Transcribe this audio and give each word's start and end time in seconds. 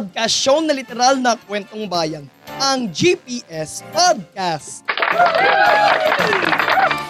Podcast 0.00 0.32
show 0.32 0.64
na 0.64 0.72
literal 0.72 1.20
na 1.20 1.36
kwentong 1.36 1.84
bayan, 1.84 2.24
ang 2.56 2.88
GPS 2.88 3.84
Podcast. 3.92 4.80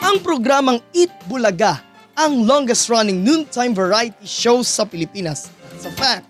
Ang 0.02 0.18
programang 0.26 0.82
Eat 0.90 1.14
Bulaga, 1.30 1.86
ang 2.18 2.42
longest 2.42 2.90
running 2.90 3.22
noontime 3.22 3.70
variety 3.70 4.26
show 4.26 4.58
sa 4.66 4.82
Pilipinas. 4.82 5.54
Sa 5.78 5.86
fact, 5.94 6.26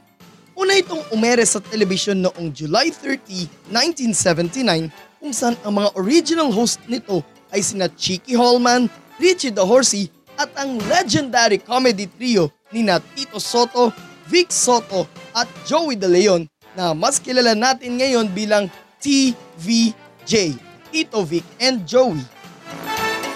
una 0.52 0.77
itong 0.77 1.00
umere 1.16 1.48
sa 1.48 1.64
telebisyon 1.64 2.20
noong 2.28 2.52
July 2.52 2.92
30, 2.92 3.72
1979 3.72 4.92
kung 5.16 5.33
saan 5.33 5.56
ang 5.64 5.80
mga 5.80 5.97
original 5.97 6.52
host 6.52 6.77
nito 6.84 7.24
ay 7.56 7.64
sina 7.64 7.89
Chicky 7.89 8.36
Holman, 8.36 8.92
Richie 9.17 9.48
the 9.48 9.64
Horsey 9.64 10.12
at 10.36 10.52
ang 10.61 10.77
legendary 10.92 11.56
comedy 11.56 12.05
trio 12.05 12.52
ni 12.69 12.84
na 12.84 13.00
Tito 13.00 13.41
Soto, 13.41 14.09
Vic 14.31 14.55
Soto 14.55 15.11
at 15.34 15.50
Joey 15.67 15.98
De 15.98 16.06
Leon 16.06 16.47
na 16.78 16.95
mas 16.95 17.19
kilala 17.19 17.50
natin 17.59 17.98
ngayon 17.98 18.31
bilang 18.31 18.70
TVJ, 19.03 20.55
Tito 20.95 21.27
Vic 21.27 21.42
and 21.59 21.83
Joey. 21.83 22.23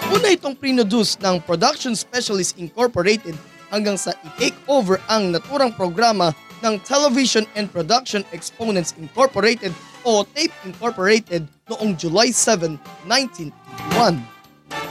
Una 0.07 0.31
itong 0.31 0.55
produce 0.55 1.19
ng 1.19 1.43
Production 1.43 1.91
Specialist 1.99 2.55
Incorporated 2.55 3.35
hanggang 3.67 3.99
sa 3.99 4.15
i-take 4.23 4.55
over 4.71 5.03
ang 5.11 5.35
naturang 5.35 5.75
programa 5.75 6.31
ng 6.63 6.79
Television 6.87 7.43
and 7.59 7.67
Production 7.67 8.23
Exponents 8.31 8.95
Incorporated 8.95 9.75
o 10.07 10.23
TAPE 10.23 10.55
Incorporated 10.63 11.43
noong 11.67 11.99
July 11.99 12.31
7, 12.31 12.79
1981. 13.03 14.15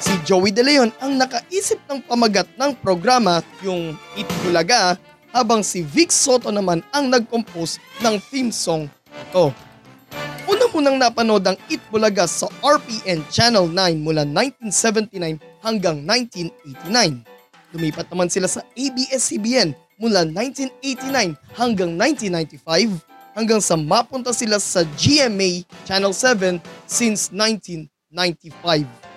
Si 0.03 0.13
Joey 0.27 0.53
De 0.53 0.61
Leon 0.61 0.93
ang 1.01 1.17
nakaisip 1.17 1.81
ng 1.89 2.05
pamagat 2.05 2.51
ng 2.61 2.77
programa, 2.83 3.41
yung 3.65 3.97
It 4.19 4.29
Bulaga, 4.45 5.01
habang 5.35 5.67
si 5.67 5.83
Vic 5.83 6.15
Soto 6.15 6.55
naman 6.55 6.87
ang 6.95 7.11
nag-compose 7.11 7.83
ng 7.99 8.23
theme 8.31 8.55
song 8.55 8.87
ito. 9.11 9.51
Una 10.47 10.65
munang 10.71 10.95
napanood 10.95 11.43
ang 11.43 11.59
It 11.67 11.83
Bulaga 11.91 12.31
sa 12.31 12.47
RPN 12.63 13.27
Channel 13.35 13.67
9 13.67 13.99
mula 13.99 14.23
1979 14.23 15.43
hanggang 15.59 15.99
1989. 16.07 17.27
Lumipat 17.75 18.07
naman 18.15 18.31
sila 18.31 18.47
sa 18.47 18.63
ABS-CBN 18.79 19.75
mula 19.99 20.23
1989 20.23 21.35
hanggang 21.59 21.91
1995 21.99 23.03
hanggang 23.35 23.59
sa 23.59 23.75
mapunta 23.75 24.31
sila 24.31 24.63
sa 24.63 24.87
GMA 24.95 25.67
Channel 25.83 26.15
7 26.15 26.63
since 26.87 27.35
1995. 27.35 29.14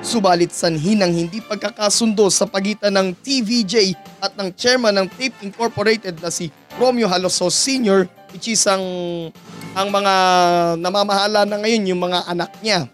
Subalit 0.00 0.48
sanhi 0.48 0.96
ng 0.96 1.12
hindi 1.12 1.44
pagkakasundo 1.44 2.32
sa 2.32 2.48
pagitan 2.48 2.96
ng 2.96 3.12
TVJ 3.20 3.92
at 4.24 4.32
ng 4.32 4.48
chairman 4.56 4.96
ng 4.96 5.12
Tape 5.12 5.36
Incorporated 5.44 6.16
na 6.24 6.32
si 6.32 6.48
Romeo 6.80 7.04
Haloso 7.04 7.52
Sr. 7.52 8.08
which 8.32 8.48
is 8.48 8.64
ang, 8.64 8.80
ang 9.76 9.88
mga 9.92 10.14
namamahala 10.80 11.44
na 11.44 11.60
ngayon 11.60 11.92
yung 11.92 12.00
mga 12.00 12.24
anak 12.32 12.48
niya. 12.64 12.88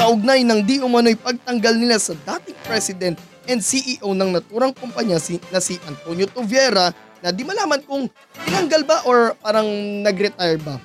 Kaugnay 0.00 0.40
ng 0.40 0.64
di 0.64 0.80
umano'y 0.80 1.20
pagtanggal 1.20 1.76
nila 1.76 2.00
sa 2.00 2.16
dating 2.16 2.56
president 2.64 3.16
and 3.44 3.60
CEO 3.60 4.16
ng 4.16 4.40
naturang 4.40 4.72
kumpanya 4.72 5.20
si, 5.20 5.36
na 5.52 5.60
si 5.60 5.76
Antonio 5.84 6.24
Tuviera 6.24 6.88
na 7.20 7.36
di 7.36 7.44
malaman 7.44 7.84
kung 7.84 8.08
tinanggal 8.48 8.88
ba 8.88 9.04
or 9.04 9.36
parang 9.44 9.68
nag-retire 10.00 10.56
ba 10.56 10.80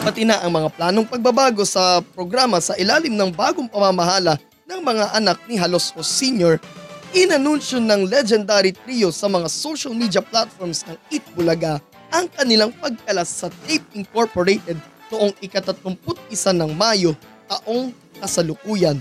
pati 0.00 0.24
na 0.24 0.40
ang 0.40 0.48
mga 0.48 0.72
planong 0.72 1.04
pagbabago 1.04 1.60
sa 1.68 2.00
programa 2.16 2.56
sa 2.56 2.72
ilalim 2.80 3.12
ng 3.12 3.36
bagong 3.36 3.68
pamamahala 3.68 4.40
ng 4.70 4.86
mga 4.86 5.18
anak 5.18 5.42
ni 5.50 5.58
Halosco 5.58 5.98
Sr. 6.06 6.62
Inanunsyo 7.10 7.82
ng 7.82 8.06
legendary 8.06 8.70
trio 8.70 9.10
sa 9.10 9.26
mga 9.26 9.50
social 9.50 9.90
media 9.90 10.22
platforms 10.22 10.86
ng 10.86 10.94
Itbulaga 11.10 11.82
ang 12.14 12.30
kanilang 12.30 12.70
pagkalas 12.78 13.26
sa 13.26 13.50
Tape 13.66 13.82
Incorporated 13.98 14.78
noong 15.10 15.34
ika-31 15.42 16.54
ng 16.54 16.70
Mayo 16.70 17.18
taong 17.50 17.90
kasalukuyan. 18.22 18.94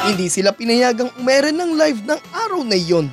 Hindi 0.00 0.32
sila 0.32 0.56
pinayagang 0.56 1.12
umere 1.20 1.52
ng 1.52 1.76
live 1.76 2.00
ng 2.00 2.20
araw 2.32 2.64
na 2.64 2.76
iyon. 2.80 3.12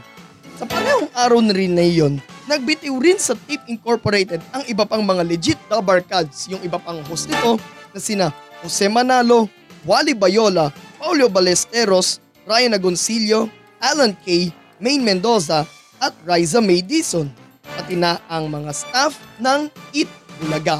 Sa 0.56 0.64
panahong 0.64 1.12
araw 1.12 1.44
na 1.44 1.52
rin 1.52 1.76
na 1.76 1.84
iyon, 1.84 2.24
nagbitiw 2.48 2.96
rin 3.04 3.20
sa 3.20 3.36
Tape 3.36 3.68
Incorporated 3.68 4.40
ang 4.56 4.64
iba 4.72 4.88
pang 4.88 5.04
mga 5.04 5.28
legit 5.28 5.60
double 5.68 6.00
cards, 6.08 6.48
yung 6.48 6.64
iba 6.64 6.80
pang 6.80 7.04
host 7.12 7.28
nito 7.28 7.60
na 7.92 8.00
sina 8.00 8.26
Jose 8.64 8.88
Manalo, 8.88 9.52
Wally 9.84 10.16
Bayola, 10.16 10.72
Paulio 11.04 11.28
Balesteros, 11.28 12.24
Ryan 12.48 12.80
Agoncillo, 12.80 13.52
Alan 13.84 14.16
Kay, 14.24 14.56
Maine 14.80 15.04
Mendoza 15.04 15.68
at 16.00 16.16
Riza 16.24 16.64
May 16.64 16.80
Dizon, 16.80 17.28
pati 17.60 18.00
na 18.00 18.24
ang 18.32 18.48
mga 18.48 18.72
staff 18.72 19.20
ng 19.36 19.68
It 19.92 20.08
Bulaga. 20.40 20.80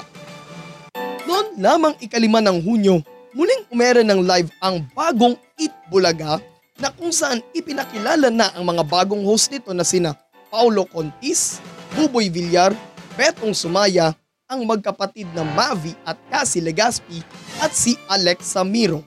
Noon 1.28 1.60
lamang 1.60 2.00
ikalima 2.00 2.40
ng 2.40 2.64
Hunyo, 2.64 3.04
muling 3.36 3.68
umere 3.68 4.00
ng 4.00 4.24
live 4.24 4.48
ang 4.64 4.88
bagong 4.96 5.36
It 5.60 5.76
Bulaga 5.92 6.40
na 6.80 6.88
kung 6.88 7.12
saan 7.12 7.44
ipinakilala 7.52 8.32
na 8.32 8.48
ang 8.56 8.64
mga 8.64 8.88
bagong 8.88 9.28
host 9.28 9.52
nito 9.52 9.76
na 9.76 9.84
sina 9.84 10.16
Paulo 10.48 10.88
Contis, 10.88 11.60
Buboy 12.00 12.32
Villar, 12.32 12.72
Betong 13.20 13.52
Sumaya, 13.52 14.16
ang 14.48 14.64
magkapatid 14.64 15.28
na 15.36 15.44
Mavi 15.44 15.92
at 16.08 16.16
Cassie 16.32 16.64
Legaspi 16.64 17.20
at 17.60 17.76
si 17.76 18.00
Alex 18.08 18.56
Samiro. 18.56 19.04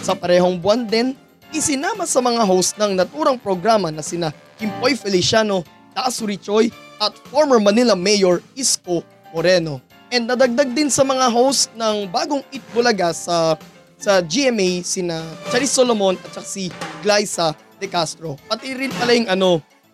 Sa 0.00 0.16
parehong 0.16 0.56
buwan 0.56 0.88
din, 0.88 1.12
isinama 1.52 2.08
sa 2.08 2.24
mga 2.24 2.40
host 2.48 2.80
ng 2.80 2.96
naturang 2.96 3.36
programa 3.36 3.92
na 3.92 4.00
sina 4.00 4.32
Kimpoy 4.56 4.96
Feliciano, 4.96 5.60
Tasu 5.92 6.24
Richoy 6.24 6.72
at 6.96 7.12
former 7.28 7.60
Manila 7.60 7.92
Mayor 7.92 8.40
Isko 8.56 9.04
Moreno. 9.36 9.84
And 10.08 10.24
nadagdag 10.24 10.72
din 10.72 10.88
sa 10.88 11.04
mga 11.04 11.28
host 11.28 11.68
ng 11.76 12.08
bagong 12.08 12.42
Itbulaga 12.48 13.12
sa 13.12 13.54
sa 14.00 14.24
GMA 14.24 14.80
sina 14.80 15.20
Charis 15.52 15.76
Solomon 15.76 16.16
at 16.16 16.40
si 16.48 16.72
Glyza 17.04 17.52
De 17.76 17.84
Castro. 17.84 18.40
Pati 18.48 18.72
rin 18.72 18.90
pala 18.96 19.12
yung 19.12 19.28
ano, 19.28 19.50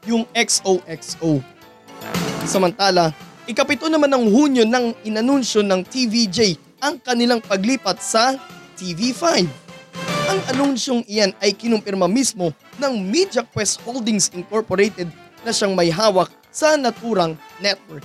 yung 0.07 0.23
XOXO. 0.31 1.43
Samantala, 2.47 3.11
ikapito 3.51 3.91
naman 3.91 4.07
ng 4.15 4.31
Hunyo 4.31 4.63
nang 4.63 4.95
inanunsyo 5.03 5.67
ng 5.67 5.83
TVJ 5.83 6.55
ang 6.79 7.03
kanilang 7.03 7.43
paglipat 7.43 7.99
sa 7.99 8.39
TV5. 8.79 9.66
Ang 10.27 10.43
anunsyong 10.51 11.07
iyan 11.07 11.31
ay 11.39 11.55
kinumpirma 11.55 12.11
mismo 12.11 12.51
ng 12.83 12.95
Media 12.99 13.47
Quest 13.47 13.79
Holdings 13.87 14.35
Incorporated 14.35 15.07
na 15.47 15.55
siyang 15.55 15.79
may 15.79 15.87
hawak 15.87 16.35
sa 16.51 16.75
naturang 16.75 17.39
network. 17.63 18.03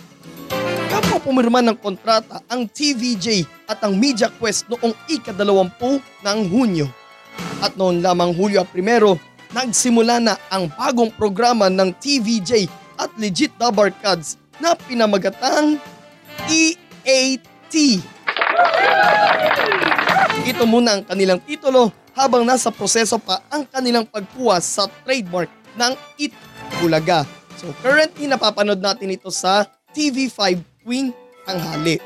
Kapwa 0.86 1.18
pumirma 1.18 1.66
ng 1.66 1.74
kontrata 1.82 2.46
ang 2.46 2.70
TVJ 2.70 3.42
at 3.66 3.82
ang 3.82 3.98
Media 3.98 4.30
Quest 4.38 4.70
noong 4.70 4.94
ika-dalawampu 5.10 5.98
ng 6.22 6.40
Hunyo. 6.46 6.86
At 7.58 7.74
noon 7.74 8.06
lamang 8.06 8.38
Hulyo 8.38 8.70
1, 8.70 9.58
nagsimula 9.58 10.22
na 10.22 10.38
ang 10.54 10.70
bagong 10.78 11.10
programa 11.10 11.74
ng 11.74 11.90
TVJ 11.98 12.70
at 13.02 13.10
legit 13.18 13.50
double 13.58 13.90
cards 13.98 14.38
na 14.62 14.78
pinamagatang 14.78 15.82
EAT. 16.46 17.74
Ito 20.42 20.64
muna 20.70 21.00
ang 21.00 21.04
kanilang 21.06 21.42
titulo 21.42 22.01
habang 22.16 22.44
nasa 22.44 22.70
proseso 22.70 23.16
pa 23.18 23.40
ang 23.48 23.64
kanilang 23.68 24.08
pagkuha 24.08 24.60
sa 24.60 24.88
trademark 25.04 25.48
ng 25.80 25.94
It 26.20 26.36
Bulaga. 26.80 27.24
So 27.60 27.72
currently 27.80 28.28
napapanood 28.28 28.80
natin 28.80 29.14
ito 29.14 29.30
sa 29.30 29.68
TV5 29.92 30.62
tuwing 30.84 31.14
tanghali. 31.46 32.00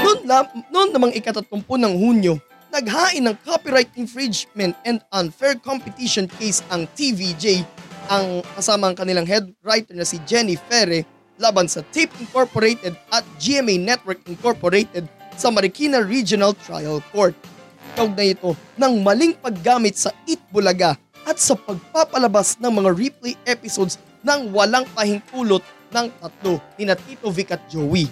Noon, 0.00 0.18
la, 0.24 0.48
noon 0.72 0.90
namang 0.90 1.12
ikatatumpu 1.14 1.76
ng 1.76 1.92
Hunyo, 1.92 2.40
naghain 2.72 3.26
ng 3.26 3.36
copyright 3.44 3.90
infringement 3.98 4.74
and 4.86 5.02
unfair 5.12 5.58
competition 5.58 6.30
case 6.38 6.62
ang 6.70 6.86
TVJ 6.94 7.66
ang 8.10 8.42
kasama 8.58 8.90
ang 8.90 8.96
kanilang 8.98 9.26
head 9.26 9.46
writer 9.62 9.94
na 9.94 10.02
si 10.02 10.18
Jenny 10.26 10.58
Ferre 10.58 11.06
laban 11.38 11.70
sa 11.70 11.86
Tape 11.94 12.10
Incorporated 12.18 12.98
at 13.14 13.22
GMA 13.38 13.78
Network 13.78 14.18
Incorporated 14.26 15.06
sa 15.38 15.48
Marikina 15.48 16.02
Regional 16.04 16.52
Trial 16.52 17.00
Court. 17.14 17.32
Kaugnay 17.94 18.38
ito 18.38 18.54
ng 18.78 19.02
maling 19.02 19.34
paggamit 19.38 19.98
sa 19.98 20.14
Itbulaga 20.24 20.94
at 21.26 21.36
sa 21.36 21.54
pagpapalabas 21.58 22.56
ng 22.58 22.72
mga 22.72 22.90
replay 22.96 23.34
episodes 23.44 23.98
ng 24.24 24.52
walang 24.54 24.86
pahintulot 24.94 25.62
ng 25.90 26.06
tatlo 26.22 26.62
ni 26.78 26.86
na 26.86 26.96
Tito 26.96 27.28
Vic 27.28 27.50
at 27.50 27.62
Joey. 27.66 28.06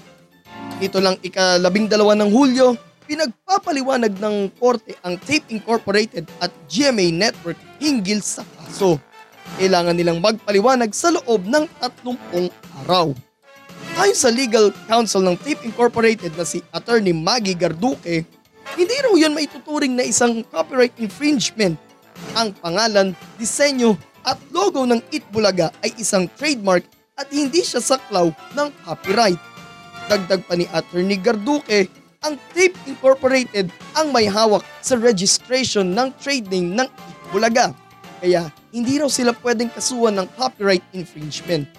Ito 0.79 0.99
lang 1.03 1.19
ikalabing 1.23 1.91
dalawa 1.91 2.15
ng 2.19 2.31
Hulyo, 2.31 2.79
pinagpapaliwanag 3.09 4.15
ng 4.21 4.37
korte 4.59 4.95
ang 5.03 5.17
Tape 5.19 5.49
Incorporated 5.51 6.29
at 6.39 6.53
GMA 6.69 7.11
Network 7.11 7.59
hinggil 7.81 8.23
sa 8.23 8.45
kaso. 8.45 9.01
Kailangan 9.57 9.97
nilang 9.97 10.21
magpaliwanag 10.21 10.93
sa 10.93 11.11
loob 11.11 11.49
ng 11.49 11.65
30 11.81 12.53
araw. 12.85 13.17
Ayon 13.99 14.15
sa 14.15 14.31
legal 14.31 14.71
counsel 14.87 15.25
ng 15.27 15.35
Tape 15.41 15.67
Incorporated 15.67 16.31
na 16.39 16.47
si 16.47 16.63
Attorney 16.71 17.11
Maggie 17.11 17.59
Garduque, 17.59 18.23
hindi 18.75 18.97
raw 19.01 19.15
yun 19.17 19.33
maituturing 19.33 19.95
na 19.97 20.05
isang 20.05 20.45
copyright 20.51 20.93
infringement. 20.99 21.79
Ang 22.35 22.53
pangalan, 22.59 23.15
disenyo 23.39 23.95
at 24.27 24.37
logo 24.53 24.85
ng 24.85 25.01
Itbulaga 25.15 25.73
ay 25.81 25.95
isang 25.97 26.27
trademark 26.37 26.85
at 27.17 27.31
hindi 27.33 27.65
siya 27.65 27.81
saklaw 27.81 28.29
ng 28.55 28.69
copyright. 28.85 29.41
Dagdag 30.11 30.45
pa 30.45 30.55
ni 30.59 30.67
Attorney 30.75 31.17
Garduque, 31.17 31.89
ang 32.27 32.35
Tape 32.51 32.75
Incorporated 32.91 33.71
ang 33.95 34.11
may 34.11 34.27
hawak 34.27 34.67
sa 34.83 34.99
registration 34.99 35.95
ng 35.95 36.11
trade 36.19 36.51
name 36.51 36.75
ng 36.75 36.89
Itbulaga. 36.91 37.71
Kaya 38.19 38.51
hindi 38.75 38.99
raw 38.99 39.07
sila 39.07 39.31
pwedeng 39.47 39.71
kasuhan 39.71 40.19
ng 40.19 40.27
copyright 40.35 40.83
infringement. 40.91 41.71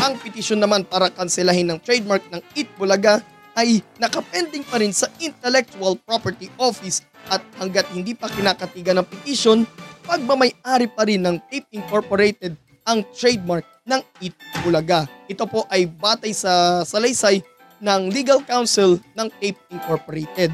Ang 0.00 0.16
petisyon 0.20 0.64
naman 0.64 0.84
para 0.88 1.12
kanselahin 1.12 1.68
ng 1.68 1.78
trademark 1.84 2.24
ng 2.32 2.40
Itbulaga 2.56 3.20
ay 3.56 3.80
nakapending 3.96 4.62
pa 4.68 4.76
rin 4.76 4.92
sa 4.92 5.08
Intellectual 5.16 5.96
Property 6.04 6.52
Office 6.60 7.00
at 7.32 7.40
hanggat 7.56 7.88
hindi 7.90 8.12
pa 8.12 8.28
kinakatigan 8.28 9.00
ng 9.00 9.08
petisyon, 9.08 9.64
pagmamay-ari 10.04 10.86
pa 10.92 11.08
rin 11.08 11.24
ng 11.24 11.36
Tape 11.48 11.66
Incorporated 11.72 12.54
ang 12.86 13.02
trademark 13.10 13.66
ng 13.88 13.98
Itbulaga. 14.22 15.10
Ito 15.26 15.48
po 15.48 15.66
ay 15.66 15.90
batay 15.90 16.30
sa 16.30 16.84
salaysay 16.86 17.42
ng 17.82 18.12
legal 18.12 18.44
counsel 18.46 19.02
ng 19.16 19.28
Tape 19.42 19.58
Incorporated. 19.72 20.52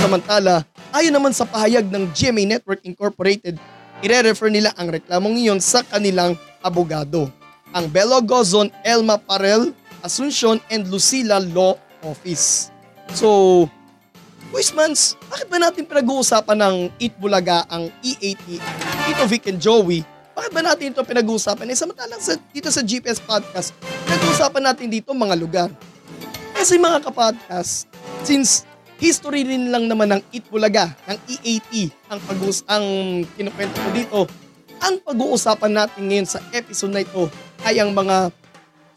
Samantala, 0.00 0.64
ayon 0.90 1.14
naman 1.14 1.36
sa 1.36 1.46
pahayag 1.46 1.86
ng 1.86 2.10
GMA 2.16 2.48
Network 2.48 2.82
Incorporated, 2.82 3.60
ire-refer 4.00 4.48
nila 4.48 4.72
ang 4.74 4.88
reklamong 4.90 5.36
iyon 5.38 5.60
sa 5.60 5.84
kanilang 5.84 6.34
abogado, 6.64 7.28
ang 7.70 7.86
Belo 7.86 8.18
Gozon 8.24 8.72
Elma 8.82 9.20
Parel, 9.20 9.70
Asuncion 10.00 10.58
and 10.72 10.88
Lucila 10.88 11.38
Law 11.38 11.76
Office. 12.04 12.72
So, 13.14 13.66
Quizmans, 14.50 15.14
bakit 15.30 15.46
ba 15.46 15.62
natin 15.62 15.86
pinag-uusapan 15.86 16.58
ng 16.58 16.76
Eat 16.98 17.14
Bulaga 17.22 17.62
ang 17.70 17.86
EAT, 18.02 18.58
Tito 19.06 19.24
Vic 19.30 19.46
and 19.46 19.62
Joey? 19.62 20.02
Bakit 20.34 20.50
ba 20.50 20.62
natin 20.66 20.90
ito 20.90 21.06
pinag-uusapan? 21.06 21.70
Eh, 21.70 21.78
samantalang 21.78 22.18
sa, 22.18 22.34
dito 22.50 22.66
sa 22.66 22.82
GPS 22.82 23.22
Podcast, 23.22 23.70
pinag-uusapan 23.80 24.62
natin 24.66 24.90
dito 24.90 25.14
mga 25.14 25.36
lugar. 25.38 25.70
Kasi 26.50 26.82
mga 26.82 26.98
kapodcast, 27.06 27.86
since 28.26 28.66
history 28.98 29.46
rin 29.46 29.70
lang 29.70 29.86
naman 29.86 30.18
ng 30.18 30.22
Eat 30.34 30.44
Bulaga, 30.50 30.92
ng 31.06 31.18
EAT, 31.30 31.94
ang 32.10 32.18
pag 32.18 32.38
ang 32.68 32.86
kinukwento 33.38 33.78
ko 33.78 33.90
dito, 33.94 34.20
ang 34.82 34.98
pag-uusapan 35.00 35.72
natin 35.72 36.02
ngayon 36.10 36.26
sa 36.26 36.42
episode 36.50 36.90
na 36.90 37.06
ito 37.06 37.30
ay 37.62 37.78
ang 37.78 37.94
mga 37.94 38.34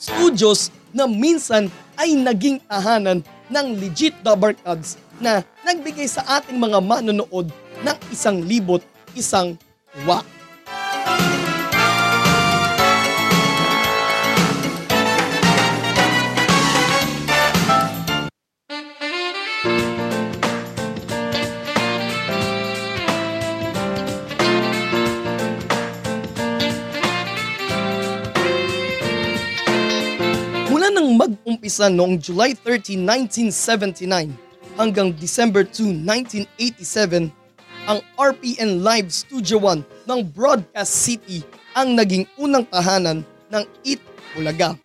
studios 0.01 0.73
na 0.93 1.09
minsan 1.09 1.67
ay 1.97 2.13
naging 2.13 2.61
tahanan 2.69 3.25
ng 3.49 3.67
legit 3.81 4.15
dabarkads 4.21 5.01
na 5.17 5.41
nagbigay 5.65 6.07
sa 6.07 6.21
ating 6.39 6.57
mga 6.57 6.79
manonood 6.79 7.49
ng 7.83 7.97
isang 8.13 8.39
libot, 8.45 8.79
isang 9.17 9.57
wa. 10.05 10.21
Nang 30.93 31.17
mag-umpisa 31.17 31.89
noong 31.89 32.21
July 32.21 32.53
30, 32.53 33.01
1979 33.49 34.29
hanggang 34.77 35.09
December 35.09 35.65
2, 35.65 36.05
1987, 36.05 37.33
ang 37.89 37.99
RPN 38.15 38.85
Live 38.85 39.09
Studio 39.09 39.57
1 39.57 39.81
ng 40.05 40.19
Broadcast 40.31 40.93
City 40.93 41.41
ang 41.73 41.97
naging 41.97 42.29
unang 42.37 42.63
tahanan 42.69 43.25
ng 43.49 43.63
It 43.81 43.99
Bulaga. 44.37 44.77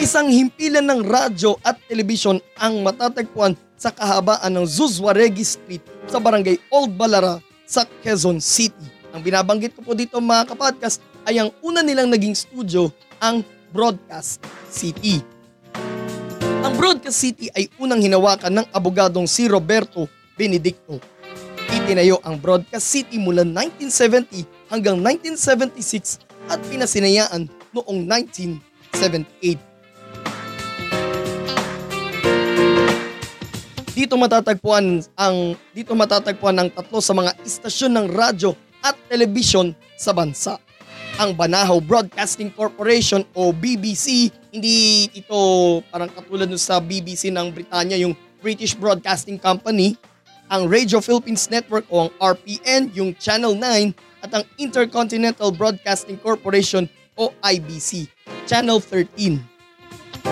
Isang 0.00 0.32
himpilan 0.32 0.88
ng 0.88 1.04
radyo 1.04 1.60
at 1.60 1.76
telebisyon 1.84 2.40
ang 2.56 2.80
matatagpuan 2.80 3.54
sa 3.76 3.92
kahabaan 3.92 4.56
ng 4.56 4.64
Zuzwaregi 4.64 5.44
Street 5.44 5.84
sa 6.08 6.16
barangay 6.16 6.56
Old 6.72 6.96
Balara 6.96 7.44
sa 7.68 7.84
Quezon 8.00 8.40
City. 8.40 8.88
Ang 9.12 9.20
binabanggit 9.20 9.76
ko 9.76 9.84
po 9.84 9.92
dito 9.92 10.16
mga 10.16 10.48
kapodcast 10.52 11.04
ay 11.28 11.40
ang 11.44 11.52
una 11.60 11.84
nilang 11.84 12.08
naging 12.08 12.36
studio 12.36 12.88
ang 13.20 13.44
Broadcast 13.76 14.40
City. 14.72 15.20
Ang 16.64 16.72
Broadcast 16.80 17.20
City 17.20 17.52
ay 17.52 17.68
unang 17.76 18.00
hinawakan 18.00 18.64
ng 18.64 18.66
abogadong 18.72 19.28
si 19.28 19.44
Roberto 19.52 20.08
Benedicto. 20.32 20.96
Itinayo 21.68 22.16
ang 22.24 22.40
Broadcast 22.40 22.88
City 22.88 23.20
mula 23.20 23.44
1970 23.44 24.48
hanggang 24.72 24.96
1976 25.04 26.24
at 26.48 26.56
pinasinayaan 26.72 27.52
noong 27.76 28.08
1978. 28.08 29.60
Dito 33.92 34.16
matatagpuan 34.16 35.04
ang 35.20 35.52
dito 35.76 35.92
matatagpuan 35.92 36.56
ang 36.64 36.68
tatlo 36.72 37.04
sa 37.04 37.12
mga 37.12 37.36
istasyon 37.44 37.92
ng 37.92 38.06
radyo 38.08 38.56
at 38.80 38.96
telebisyon 39.12 39.76
sa 40.00 40.16
bansa. 40.16 40.65
Ang 41.16 41.32
Banahaw 41.32 41.80
Broadcasting 41.80 42.52
Corporation 42.52 43.24
o 43.32 43.48
BBC, 43.48 44.28
hindi 44.52 45.08
ito 45.16 45.32
parang 45.88 46.12
katulad 46.12 46.44
nun 46.44 46.60
sa 46.60 46.76
BBC 46.76 47.32
ng 47.32 47.56
Britanya, 47.56 47.96
yung 47.96 48.12
British 48.44 48.76
Broadcasting 48.76 49.40
Company, 49.40 49.96
ang 50.52 50.68
Radio 50.68 51.00
Philippines 51.00 51.48
Network 51.48 51.88
o 51.88 52.04
ang 52.04 52.10
RPN, 52.20 52.92
yung 52.92 53.16
Channel 53.16 53.56
9, 53.56 53.96
at 54.28 54.30
ang 54.36 54.44
Intercontinental 54.60 55.48
Broadcasting 55.56 56.20
Corporation 56.20 56.84
o 57.16 57.32
IBC, 57.40 58.12
Channel 58.44 58.76
13. 58.76 59.40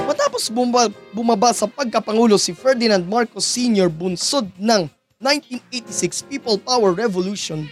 Matapos 0.05 0.53
bumaba, 0.53 0.93
bumaba 1.17 1.57
sa 1.57 1.65
pagkapangulo 1.65 2.37
si 2.37 2.53
Ferdinand 2.53 3.09
Marcos 3.09 3.49
Sr. 3.49 3.89
bunsod 3.89 4.53
ng 4.61 4.85
1986 5.17 6.29
People 6.29 6.61
Power 6.61 6.93
Revolution, 6.93 7.65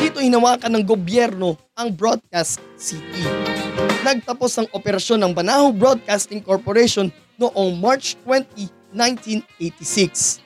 dito 0.00 0.16
hinawakan 0.16 0.80
ng 0.80 0.84
gobyerno 0.88 1.60
ang 1.76 1.92
Broadcast 1.92 2.56
City. 2.80 3.20
Nagtapos 4.00 4.56
ang 4.56 4.68
operasyon 4.72 5.20
ng 5.20 5.32
Banahaw 5.36 5.68
Broadcasting 5.76 6.40
Corporation 6.40 7.12
noong 7.36 7.76
March 7.76 8.16
20, 8.24 8.96
1986. 8.96 10.40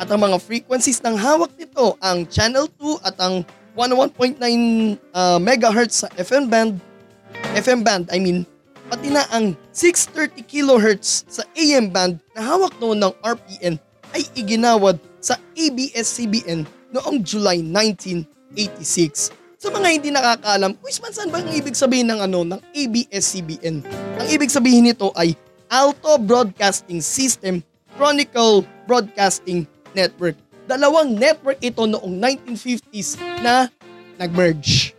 At 0.00 0.08
ang 0.08 0.24
mga 0.24 0.40
frequencies 0.40 1.04
ng 1.04 1.20
hawak 1.20 1.52
nito 1.60 2.00
ang 2.00 2.24
Channel 2.24 2.64
2 2.80 3.04
at 3.04 3.16
ang 3.20 3.44
101.9 3.76 4.40
uh, 5.12 5.36
megahertz 5.36 6.08
sa 6.08 6.08
FM 6.16 6.48
band, 6.48 6.80
FM 7.60 7.84
band 7.84 8.08
I 8.08 8.16
mean, 8.16 8.48
pati 8.88 9.12
na 9.12 9.28
ang 9.36 9.52
630 9.76 10.48
kilohertz 10.48 11.28
sa 11.28 11.44
AM 11.52 11.92
band 11.92 12.24
na 12.32 12.40
hawak 12.40 12.72
noon 12.80 13.04
ng 13.04 13.12
RPN 13.20 13.76
ay 14.16 14.24
iginawad 14.32 14.96
sa 15.20 15.36
ABS-CBN 15.52 16.64
noong 16.88 17.20
July 17.20 17.60
1986. 18.54 19.34
Sa 19.58 19.72
mga 19.72 19.88
hindi 19.96 20.08
nakakaalam, 20.12 20.76
Quizman, 20.78 21.12
saan 21.16 21.32
ba 21.32 21.40
ang 21.40 21.48
ibig 21.50 21.72
sabihin 21.72 22.12
ng 22.12 22.20
ano 22.20 22.44
ng 22.44 22.60
ABS-CBN? 22.76 23.76
Ang 24.20 24.26
ibig 24.28 24.52
sabihin 24.52 24.84
nito 24.84 25.08
ay 25.16 25.32
Alto 25.72 26.20
Broadcasting 26.20 27.00
System 27.00 27.64
Chronicle 27.96 28.62
Broadcasting 28.84 29.64
Network. 29.96 30.36
Dalawang 30.68 31.16
network 31.16 31.60
ito 31.64 31.84
noong 31.88 32.12
1950s 32.44 33.20
na 33.40 33.72
nag-merge. 34.20 34.92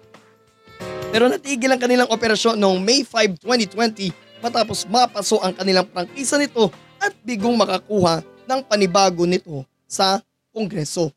Pero 1.14 1.32
natigil 1.32 1.72
ang 1.72 1.80
kanilang 1.80 2.10
operasyon 2.12 2.60
noong 2.60 2.82
May 2.82 3.06
5, 3.06 3.40
2020 3.40 4.12
matapos 4.44 4.84
mapaso 4.90 5.40
ang 5.40 5.56
kanilang 5.56 5.88
prangkisa 5.88 6.36
nito 6.36 6.74
at 7.00 7.14
bigong 7.24 7.56
makakuha 7.56 8.26
ng 8.46 8.60
panibago 8.66 9.24
nito 9.24 9.64
sa 9.86 10.22
Kongreso. 10.52 11.14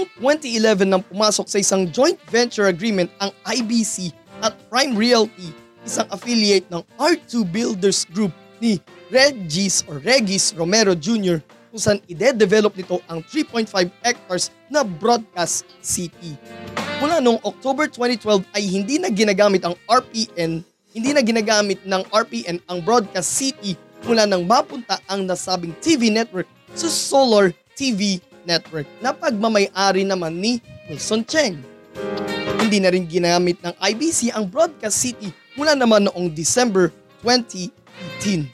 Taong 0.00 0.40
2011 0.40 0.88
nang 0.88 1.04
pumasok 1.04 1.44
sa 1.44 1.60
isang 1.60 1.84
joint 1.84 2.16
venture 2.32 2.72
agreement 2.72 3.12
ang 3.20 3.28
IBC 3.44 4.16
at 4.40 4.56
Prime 4.72 4.96
Realty 4.96 5.52
isang 5.84 6.08
affiliate 6.08 6.64
ng 6.72 6.80
R2 6.96 7.44
Builders 7.44 8.08
Group 8.08 8.32
ni 8.64 8.80
Regis 9.12 9.84
or 9.84 10.00
Regis 10.00 10.56
Romero 10.56 10.96
Jr. 10.96 11.44
kung 11.68 11.76
saan 11.76 12.00
ide-develop 12.08 12.80
nito 12.80 12.96
ang 13.12 13.20
3.5 13.28 13.92
hectares 14.00 14.48
na 14.72 14.80
broadcast 14.80 15.68
city. 15.84 16.32
Mula 17.04 17.20
noong 17.20 17.44
October 17.44 17.84
2012 17.84 18.56
ay 18.56 18.64
hindi 18.72 18.96
na 18.96 19.12
ginagamit 19.12 19.68
ang 19.68 19.76
RPN, 19.84 20.64
hindi 20.96 21.10
na 21.12 21.20
ginagamit 21.20 21.84
ng 21.84 22.08
RPN 22.08 22.56
ang 22.72 22.80
broadcast 22.80 23.36
city 23.36 23.76
mula 24.08 24.24
nang 24.24 24.48
mapunta 24.48 24.96
ang 25.12 25.28
nasabing 25.28 25.76
TV 25.84 26.08
network 26.08 26.48
sa 26.72 26.88
Solar 26.88 27.52
TV 27.76 28.16
Network 28.50 28.90
na 28.98 29.14
pagmamayari 29.14 30.02
naman 30.02 30.34
ni 30.34 30.58
Wilson 30.90 31.22
Cheng. 31.22 31.62
Hindi 32.58 32.82
na 32.82 32.90
rin 32.90 33.06
ginamit 33.06 33.62
ng 33.62 33.74
IBC 33.78 34.34
ang 34.34 34.50
broadcast 34.50 34.98
city 34.98 35.30
mula 35.54 35.78
naman 35.78 36.10
noong 36.10 36.34
December 36.34 36.90
2018. 37.22 38.50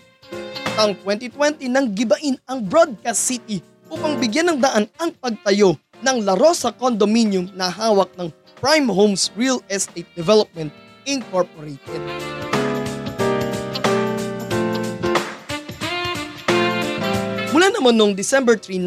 Ang 0.77 0.93
2020 1.01 1.73
nang 1.73 1.89
gibain 1.97 2.37
ang 2.45 2.61
broadcast 2.61 3.25
city 3.25 3.65
upang 3.89 4.21
bigyan 4.21 4.53
ng 4.53 4.59
daan 4.61 4.85
ang 5.01 5.17
pagtayo 5.17 5.81
ng 6.05 6.17
La 6.29 6.37
Rosa 6.37 6.69
Condominium 6.77 7.49
na 7.57 7.73
hawak 7.73 8.13
ng 8.21 8.29
Prime 8.61 8.89
Homes 8.93 9.33
Real 9.33 9.65
Estate 9.73 10.09
Development 10.13 10.69
Incorporated. 11.09 12.46
Naman 17.87 18.03
noong 18.03 18.19
December 18.19 18.59
3, 18.59 18.83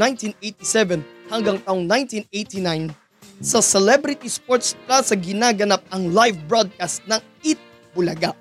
1987 0.60 1.32
hanggang 1.32 1.56
taong 1.64 1.88
1989, 1.88 2.92
sa 3.40 3.64
Celebrity 3.64 4.28
Sports 4.28 4.76
Plaza 4.84 5.16
ginaganap 5.16 5.80
ang 5.96 6.12
live 6.12 6.36
broadcast 6.52 7.00
ng 7.08 7.16
Eat 7.48 7.56
Bulaga. 7.96 8.36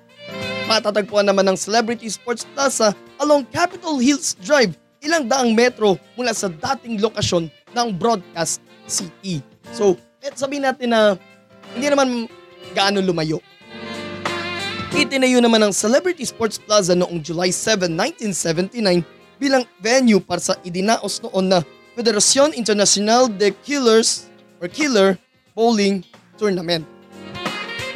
Matatagpuan 0.67 1.31
naman 1.31 1.47
ng 1.47 1.55
Celebrity 1.55 2.11
Sports 2.11 2.43
Plaza 2.51 2.91
along 3.23 3.47
Capitol 3.55 4.03
Hills 4.03 4.35
Drive, 4.43 4.75
ilang 4.99 5.31
daang 5.31 5.55
metro 5.55 5.95
mula 6.19 6.35
sa 6.35 6.51
dating 6.51 6.99
lokasyon 6.99 7.47
ng 7.71 7.87
Broadcast 7.95 8.59
City. 8.83 9.39
So, 9.71 9.95
et 10.19 10.35
sabihin 10.35 10.67
natin 10.67 10.91
na 10.91 11.15
hindi 11.71 11.87
naman 11.87 12.27
gaano 12.75 12.99
lumayo. 12.99 13.39
Itinayo 14.91 15.39
naman 15.39 15.63
ng 15.63 15.71
Celebrity 15.71 16.27
Sports 16.27 16.59
Plaza 16.59 16.99
noong 16.99 17.23
July 17.23 17.47
7, 17.47 17.87
1979 17.87 19.18
bilang 19.39 19.63
venue 19.79 20.19
para 20.19 20.43
sa 20.43 20.59
idinaos 20.67 21.23
noon 21.23 21.47
na 21.47 21.59
Federación 21.95 22.51
Internacional 22.53 23.31
de 23.31 23.55
Killers 23.63 24.27
or 24.59 24.67
Killer 24.67 25.15
Bowling 25.55 26.03
Tournament. 26.35 26.83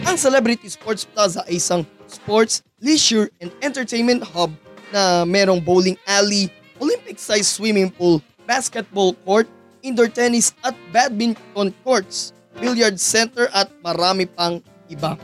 Ang 0.03 0.15
Celebrity 0.19 0.67
Sports 0.71 1.07
Plaza 1.07 1.43
ay 1.47 1.59
isang 1.59 1.87
sports, 2.07 2.63
leisure, 2.79 3.31
and 3.39 3.51
entertainment 3.63 4.23
hub 4.23 4.51
na 4.91 5.23
merong 5.23 5.63
bowling 5.63 5.95
alley, 6.07 6.51
Olympic-sized 6.79 7.47
swimming 7.47 7.87
pool, 7.87 8.19
basketball 8.43 9.15
court, 9.23 9.47
indoor 9.83 10.07
tennis 10.11 10.51
at 10.63 10.75
badminton 10.91 11.71
courts, 11.83 12.31
billiard 12.59 12.99
center 12.99 13.47
at 13.51 13.71
marami 13.83 14.27
pang 14.27 14.59
iba. 14.87 15.15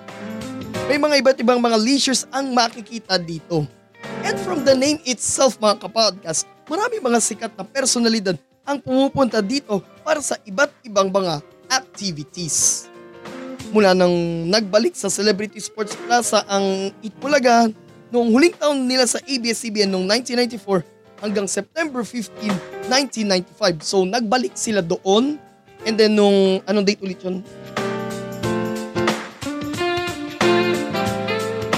May 0.90 0.98
mga 0.98 1.16
iba't 1.22 1.38
ibang 1.38 1.62
mga 1.62 1.78
leisures 1.78 2.26
ang 2.34 2.50
makikita 2.56 3.22
dito. 3.22 3.70
And 4.30 4.38
from 4.46 4.62
the 4.62 4.78
name 4.78 5.02
itself 5.10 5.58
mga 5.58 5.90
kapodcast, 5.90 6.46
marami 6.70 7.02
mga 7.02 7.18
sikat 7.18 7.50
na 7.58 7.66
personalidad 7.66 8.38
ang 8.62 8.78
pumupunta 8.78 9.42
dito 9.42 9.82
para 10.06 10.22
sa 10.22 10.38
iba't 10.46 10.70
ibang 10.86 11.10
mga 11.10 11.42
activities. 11.66 12.86
Mula 13.74 13.98
nang 13.98 14.46
nagbalik 14.46 14.94
sa 14.94 15.10
Celebrity 15.10 15.58
Sports 15.58 15.98
Plaza 16.06 16.46
ang 16.46 16.94
Itbulaga 17.02 17.74
noong 18.14 18.30
huling 18.30 18.54
taon 18.54 18.86
nila 18.86 19.10
sa 19.10 19.18
ABS-CBN 19.18 19.90
noong 19.90 20.06
1994 20.06 21.26
hanggang 21.26 21.50
September 21.50 22.06
15, 22.06 22.86
1995. 22.86 23.82
So 23.82 24.06
nagbalik 24.06 24.54
sila 24.54 24.86
doon 24.86 25.42
and 25.90 25.98
then 25.98 26.14
nung 26.14 26.62
anong 26.70 26.86
date 26.86 27.02
ulit 27.02 27.18
yun? 27.26 27.42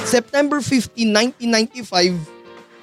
September 0.03 0.60
15, 0.60 1.00
1995 1.39 2.40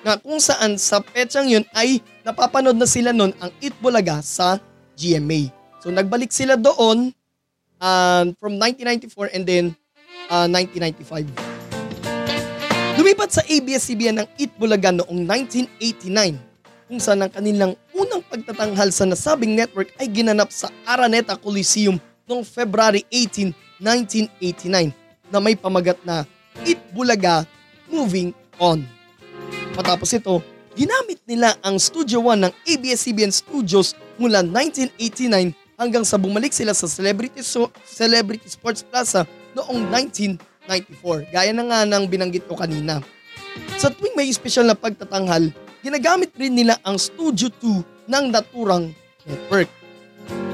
na 0.08 0.16
kung 0.16 0.40
saan 0.40 0.80
sa 0.80 1.04
petsang 1.04 1.52
yun 1.52 1.68
ay 1.76 2.00
napapanood 2.24 2.80
na 2.80 2.88
sila 2.88 3.12
noon 3.12 3.28
ang 3.44 3.52
Itbulaga 3.60 4.24
sa 4.24 4.56
GMA. 4.96 5.52
So 5.84 5.92
nagbalik 5.92 6.32
sila 6.32 6.56
doon 6.56 7.12
um, 7.76 8.26
from 8.40 8.56
1994 8.56 9.36
and 9.36 9.44
then 9.44 9.64
uh, 10.32 10.48
1995. 10.48 11.28
Lumipat 12.96 13.36
sa 13.36 13.44
ABS-CBN 13.44 14.24
ng 14.24 14.28
Itbulaga 14.40 14.96
noong 14.96 15.28
1989 15.28 16.88
kung 16.88 17.00
saan 17.04 17.20
ang 17.20 17.28
kanilang 17.28 17.76
unang 17.92 18.24
pagtatanghal 18.32 18.88
sa 18.88 19.04
nasabing 19.04 19.52
network 19.52 19.92
ay 20.00 20.08
ginanap 20.08 20.48
sa 20.48 20.72
Araneta 20.88 21.36
Coliseum 21.36 22.00
noong 22.24 22.48
February 22.48 23.04
18, 23.12 23.52
1989 23.76 24.88
na 25.28 25.36
may 25.36 25.52
pamagat 25.52 26.00
na 26.00 26.24
Itbulaga 26.64 27.44
Moving 27.92 28.32
On. 28.56 28.97
Matapos 29.78 30.10
ito, 30.10 30.42
ginamit 30.74 31.22
nila 31.22 31.54
ang 31.62 31.78
Studio 31.78 32.18
1 32.26 32.50
ng 32.50 32.52
ABS-CBN 32.66 33.30
Studios 33.30 33.94
mula 34.18 34.42
1989 34.42 35.54
hanggang 35.78 36.02
sa 36.02 36.18
bumalik 36.18 36.50
sila 36.50 36.74
sa 36.74 36.90
Celebrity, 36.90 37.46
so- 37.46 37.70
Celebrity 37.86 38.50
Sports 38.50 38.82
Plaza 38.82 39.22
noong 39.54 39.86
1994. 40.66 41.30
Gaya 41.30 41.54
na 41.54 41.62
nga 41.62 41.86
ng 41.86 42.10
binanggit 42.10 42.50
ko 42.50 42.58
kanina. 42.58 42.98
Sa 43.78 43.86
tuwing 43.94 44.18
may 44.18 44.26
espesyal 44.26 44.66
na 44.66 44.74
pagtatanghal, 44.74 45.54
ginagamit 45.86 46.34
rin 46.34 46.58
nila 46.58 46.74
ang 46.82 46.98
Studio 46.98 47.46
2 47.62 48.10
ng 48.10 48.24
naturang 48.34 48.90
network. 49.30 49.70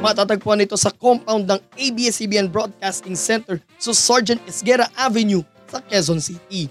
Matatagpuan 0.05 0.61
ito 0.61 0.77
sa 0.77 0.93
compound 0.93 1.49
ng 1.49 1.61
ABS-CBN 1.81 2.53
Broadcasting 2.53 3.17
Center 3.17 3.57
sa 3.81 3.97
Sergeant 3.97 4.45
Esguera 4.45 4.93
Avenue 4.93 5.41
sa 5.65 5.81
Quezon 5.81 6.21
City. 6.21 6.69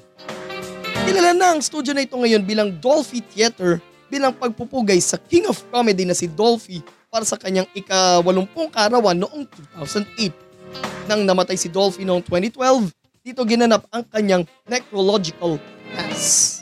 Kilala 1.01 1.33
na 1.33 1.57
ang 1.57 1.61
studio 1.65 1.97
na 1.97 2.05
ito 2.05 2.13
ngayon 2.13 2.45
bilang 2.45 2.69
Dolphy 2.77 3.25
Theater 3.25 3.81
bilang 4.13 4.37
pagpupugay 4.37 5.01
sa 5.01 5.17
King 5.17 5.49
of 5.49 5.57
Comedy 5.73 6.05
na 6.05 6.13
si 6.13 6.29
Dolphy 6.29 6.85
para 7.09 7.25
sa 7.25 7.33
kanyang 7.33 7.65
ika-walumpung 7.73 8.69
karawan 8.69 9.17
noong 9.17 9.49
2008. 9.81 11.09
Nang 11.09 11.25
namatay 11.25 11.57
si 11.57 11.65
Dolphy 11.65 12.05
noong 12.05 12.21
2012, 12.21 12.93
dito 13.25 13.41
ginanap 13.41 13.89
ang 13.89 14.05
kanyang 14.05 14.45
necrological 14.69 15.57
mass. 15.97 16.61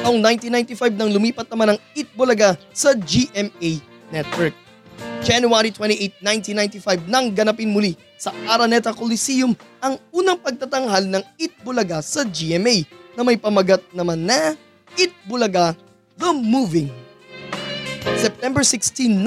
Taong 0.00 0.16
1995 0.22 0.96
nang 0.96 1.12
lumipat 1.12 1.50
naman 1.52 1.76
ang 1.76 1.78
Itbulaga 1.92 2.56
sa 2.72 2.96
GMA 2.96 3.82
Network. 4.08 4.56
January 5.26 5.74
28, 5.74 6.22
1995 6.22 7.10
nang 7.10 7.34
ganapin 7.34 7.68
muli 7.68 7.98
sa 8.16 8.32
Araneta 8.48 8.96
Coliseum 8.96 9.52
ang 9.80 10.00
unang 10.10 10.40
pagtatanghal 10.40 11.04
ng 11.04 11.24
Itbulaga 11.36 12.00
sa 12.00 12.24
GMA 12.24 12.88
na 13.16 13.22
may 13.24 13.36
pamagat 13.36 13.84
naman 13.92 14.24
na 14.24 14.56
Itbulaga 14.96 15.76
The 16.16 16.32
Moving. 16.32 16.88
September 18.16 18.64
16, 18.64 19.20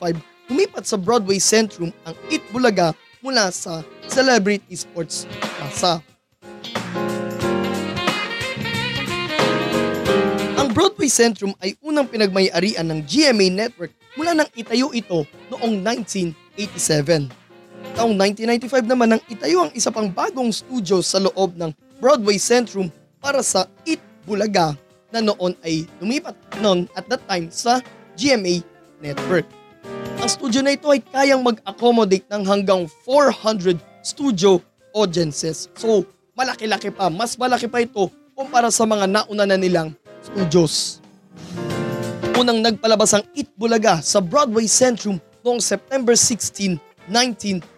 1995, 0.00 0.16
lumipat 0.48 0.84
sa 0.88 0.96
Broadway 0.96 1.36
Centrum 1.36 1.92
ang 2.08 2.16
Itbulaga 2.32 2.96
mula 3.20 3.52
sa 3.52 3.84
Celebrity 4.08 4.72
Sports 4.72 5.28
Plaza. 5.58 6.00
Ang 10.56 10.68
Broadway 10.72 11.10
Centrum 11.10 11.52
ay 11.60 11.76
unang 11.84 12.08
pinagmayarian 12.08 12.86
ng 12.86 13.04
GMA 13.04 13.52
Network 13.52 13.92
mula 14.16 14.32
nang 14.32 14.48
itayo 14.56 14.94
ito 14.96 15.26
noong 15.52 15.82
1987. 15.84 17.45
Taong 17.96 18.12
1995 18.12 18.92
naman 18.92 19.08
nang 19.16 19.22
itayo 19.24 19.64
ang 19.64 19.72
isa 19.72 19.88
pang 19.88 20.12
bagong 20.12 20.52
studio 20.52 21.00
sa 21.00 21.16
loob 21.16 21.56
ng 21.56 21.72
Broadway 21.96 22.36
Centrum 22.36 22.92
para 23.24 23.40
sa 23.40 23.64
It 23.88 24.04
Bulaga 24.28 24.76
na 25.08 25.24
noon 25.24 25.56
ay 25.64 25.88
lumipat 25.96 26.36
noon 26.60 26.84
at 26.92 27.08
that 27.08 27.24
time 27.24 27.48
sa 27.48 27.80
GMA 28.12 28.60
Network. 29.00 29.48
Ang 30.20 30.28
studio 30.28 30.60
na 30.60 30.76
ito 30.76 30.92
ay 30.92 31.00
kayang 31.00 31.40
mag-accommodate 31.40 32.28
ng 32.28 32.44
hanggang 32.44 32.84
400 33.08 33.80
studio 34.04 34.60
audiences. 34.92 35.72
So, 35.80 36.04
malaki-laki 36.36 36.92
pa. 36.92 37.08
Mas 37.08 37.32
malaki 37.40 37.64
pa 37.64 37.80
ito 37.80 38.12
kumpara 38.36 38.68
sa 38.68 38.84
mga 38.84 39.08
nauna 39.08 39.48
na 39.48 39.56
nilang 39.56 39.96
studios. 40.20 41.00
Unang 42.36 42.60
nagpalabas 42.60 43.16
ang 43.16 43.24
Itbulaga 43.32 44.04
sa 44.04 44.20
Broadway 44.20 44.68
Centrum 44.68 45.16
noong 45.40 45.64
September 45.64 46.12
16, 46.12 46.76
1995. 47.08 47.75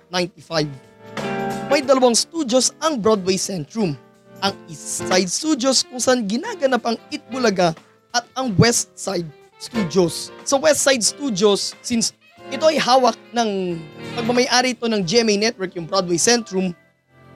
May 1.68 1.84
dalawang 1.84 2.16
studios 2.16 2.72
ang 2.80 2.96
Broadway 2.96 3.36
Centrum. 3.36 3.92
Ang 4.38 4.54
East 4.70 5.04
Side 5.04 5.28
Studios 5.28 5.84
kung 5.84 6.00
saan 6.00 6.24
ginaganap 6.24 6.80
ang 6.86 6.96
Itbulaga 7.12 7.74
at 8.14 8.24
ang 8.38 8.54
West 8.56 8.94
Side 8.96 9.26
Studios. 9.58 10.30
Sa 10.46 10.56
West 10.56 10.80
Side 10.86 11.02
Studios, 11.02 11.74
since 11.82 12.14
ito 12.48 12.64
ay 12.64 12.80
hawak 12.80 13.18
ng 13.36 13.76
pagmamayari 14.16 14.72
ito 14.72 14.88
ng 14.88 15.02
GMA 15.04 15.36
Network, 15.36 15.76
yung 15.76 15.84
Broadway 15.84 16.16
Centrum, 16.16 16.72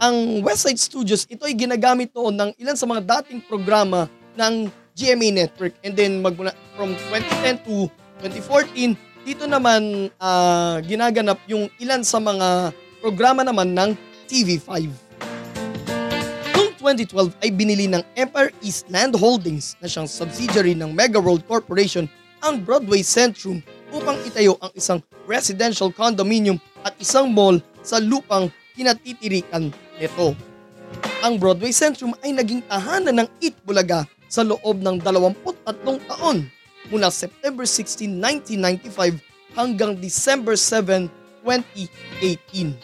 Ang 0.03 0.43
Westside 0.43 0.83
Studios, 0.83 1.31
ito 1.31 1.47
ay 1.47 1.55
ginagamit 1.55 2.11
noon 2.11 2.35
ng 2.35 2.51
ilan 2.59 2.75
sa 2.75 2.91
mga 2.91 3.07
dating 3.07 3.39
programa 3.47 4.11
ng 4.35 4.67
GMA 4.99 5.31
Network. 5.31 5.79
And 5.87 5.95
then 5.95 6.19
magmula 6.19 6.51
from 6.75 6.99
2010 7.07 7.63
to 7.71 7.87
2014, 8.19 8.99
dito 9.23 9.47
naman 9.47 10.11
ah, 10.19 10.83
ginaganap 10.83 11.39
yung 11.47 11.71
ilan 11.79 12.03
sa 12.03 12.19
mga 12.19 12.75
programa 12.99 13.47
naman 13.47 13.75
ng 13.75 13.91
TV5. 14.27 14.91
Noong 16.55 16.71
2012 16.79 17.43
ay 17.43 17.51
binili 17.55 17.87
ng 17.87 18.03
Empire 18.19 18.51
East 18.63 18.91
Land 18.91 19.15
Holdings 19.15 19.79
na 19.79 19.87
siyang 19.87 20.11
subsidiary 20.11 20.75
ng 20.75 20.91
Mega 20.91 21.23
World 21.23 21.47
Corporation 21.47 22.11
ang 22.43 22.59
Broadway 22.59 23.07
Centrum 23.07 23.63
upang 23.95 24.19
itayo 24.27 24.59
ang 24.59 24.75
isang 24.75 24.99
residential 25.31 25.95
condominium 25.95 26.59
at 26.83 26.91
isang 26.99 27.31
mall 27.31 27.63
sa 27.87 28.03
lupang 28.03 28.51
kinatitirikan 28.75 29.71
nito. 30.03 30.35
Ang 31.23 31.39
Broadway 31.39 31.71
Centrum 31.71 32.19
ay 32.27 32.35
naging 32.35 32.67
tahanan 32.67 33.23
ng 33.23 33.29
Eat 33.39 33.55
Bulaga 33.63 34.03
sa 34.27 34.43
loob 34.43 34.83
ng 34.83 34.99
23 34.99 36.11
taon 36.11 36.51
mula 36.93 37.09
September 37.09 37.65
16, 37.65 38.21
1995 38.53 39.17
hanggang 39.57 39.97
December 39.97 40.53
7, 40.61 41.09
2018. 41.41 42.77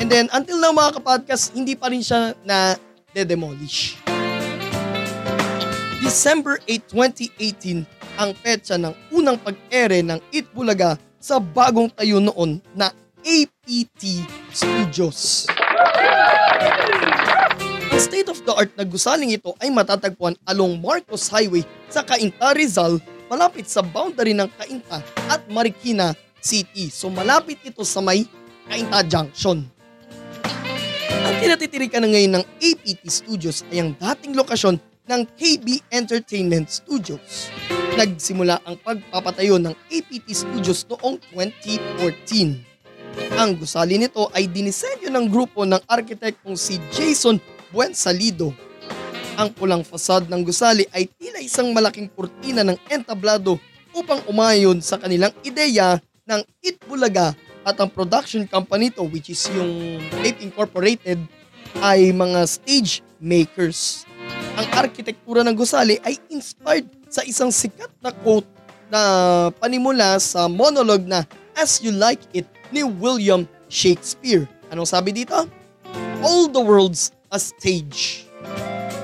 And 0.00 0.08
then 0.08 0.32
until 0.32 0.56
now 0.56 0.72
mga 0.72 0.96
kapodcast, 0.96 1.52
hindi 1.52 1.76
pa 1.76 1.92
rin 1.92 2.00
siya 2.00 2.32
na 2.40 2.80
de-demolish. 3.12 4.00
December 6.00 6.56
8, 6.64 6.88
2018 6.88 7.84
ang 8.16 8.32
petsa 8.40 8.80
ng 8.80 8.96
unang 9.12 9.36
pag-ere 9.36 10.00
ng 10.00 10.16
Eat 10.32 10.48
Bulaga 10.56 10.96
sa 11.20 11.36
bagong 11.36 11.92
tayo 11.92 12.16
noon 12.18 12.64
na 12.72 12.88
APT 13.20 14.24
Studios. 14.50 15.44
State-of-the-art 18.00 18.72
na 18.80 18.88
gusaling 18.88 19.36
ito 19.36 19.52
ay 19.60 19.68
matatagpuan 19.68 20.32
along 20.48 20.80
Marcos 20.80 21.28
Highway 21.28 21.68
sa 21.92 22.00
Cainta, 22.00 22.56
Rizal, 22.56 22.96
malapit 23.28 23.68
sa 23.68 23.84
boundary 23.84 24.32
ng 24.32 24.48
Cainta 24.56 25.04
at 25.28 25.44
Marikina 25.52 26.16
City. 26.40 26.88
So 26.88 27.12
malapit 27.12 27.60
ito 27.60 27.84
sa 27.84 28.00
may 28.00 28.24
Cainta 28.64 29.04
Junction. 29.04 29.68
Ang 31.12 31.34
kinatitirikan 31.44 32.00
na 32.00 32.08
ngayon 32.08 32.40
ng 32.40 32.44
APT 32.64 33.04
Studios 33.12 33.68
ay 33.68 33.84
ang 33.84 33.92
dating 33.92 34.32
lokasyon 34.32 34.80
ng 35.04 35.20
KB 35.36 35.84
Entertainment 35.92 36.72
Studios. 36.72 37.52
Nagsimula 38.00 38.64
ang 38.64 38.80
pagpapatayo 38.80 39.60
ng 39.60 39.76
APT 39.92 40.32
Studios 40.32 40.88
noong 40.88 41.20
2014. 41.36 42.64
Ang 43.36 43.58
gusali 43.58 43.98
nito 43.98 44.30
ay 44.32 44.46
dinisenyo 44.46 45.10
ng 45.10 45.26
grupo 45.28 45.66
ng 45.66 45.82
arkitektong 45.84 46.54
si 46.54 46.78
Jason 46.94 47.36
Buensalido. 47.70 48.50
Ang 49.38 49.54
pulang 49.56 49.80
fasad 49.86 50.26
ng 50.28 50.42
gusali 50.44 50.84
ay 50.92 51.08
tila 51.16 51.40
isang 51.40 51.72
malaking 51.72 52.10
kurtina 52.12 52.60
ng 52.66 52.76
entablado 52.90 53.56
upang 53.94 54.20
umayon 54.28 54.78
sa 54.84 55.00
kanilang 55.00 55.32
ideya 55.42 55.98
ng 56.28 56.42
Itbulaga 56.62 57.34
at 57.64 57.76
ang 57.80 57.90
production 57.90 58.44
company 58.46 58.92
to 58.92 59.06
which 59.06 59.32
is 59.32 59.40
yung 59.54 60.02
Tape 60.20 60.42
Incorporated 60.44 61.18
ay 61.80 62.10
mga 62.10 62.46
stage 62.46 63.00
makers. 63.22 64.04
Ang 64.58 64.66
arkitektura 64.76 65.40
ng 65.46 65.56
gusali 65.56 65.96
ay 66.04 66.18
inspired 66.28 66.88
sa 67.08 67.24
isang 67.24 67.48
sikat 67.48 67.90
na 68.02 68.12
quote 68.12 68.48
na 68.90 69.00
panimula 69.56 70.18
sa 70.18 70.50
monologue 70.50 71.06
na 71.06 71.24
As 71.54 71.78
You 71.80 71.94
Like 71.94 72.20
It 72.34 72.44
ni 72.74 72.82
William 72.82 73.46
Shakespeare. 73.70 74.44
Anong 74.68 74.90
sabi 74.90 75.14
dito? 75.14 75.46
All 76.20 76.50
the 76.50 76.60
world's 76.60 77.14
a 77.30 77.38
stage. 77.38 78.26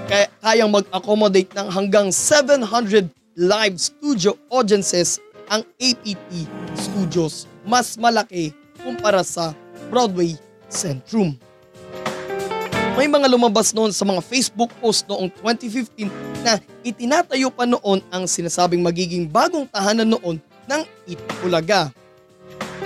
Kaya 0.06 0.30
kayang 0.38 0.70
mag-accommodate 0.70 1.50
ng 1.54 1.68
hanggang 1.70 2.14
700 2.14 3.10
live 3.34 3.76
studio 3.78 4.38
audiences 4.50 5.18
ang 5.50 5.66
APT 5.78 6.46
Studios. 6.78 7.46
Mas 7.66 7.98
malaki 7.98 8.54
kumpara 8.82 9.26
sa 9.26 9.54
Broadway 9.90 10.38
Centrum. 10.70 11.34
May 12.96 13.12
mga 13.12 13.28
lumabas 13.28 13.76
noon 13.76 13.92
sa 13.92 14.08
mga 14.08 14.24
Facebook 14.24 14.72
post 14.80 15.04
noong 15.04 15.28
2015 15.44 16.08
na 16.40 16.56
itinatayo 16.80 17.52
pa 17.52 17.68
noon 17.68 18.00
ang 18.08 18.24
sinasabing 18.24 18.80
magiging 18.80 19.28
bagong 19.28 19.68
tahanan 19.68 20.16
noon 20.16 20.40
ng 20.64 20.82
Itbulaga. 21.04 21.92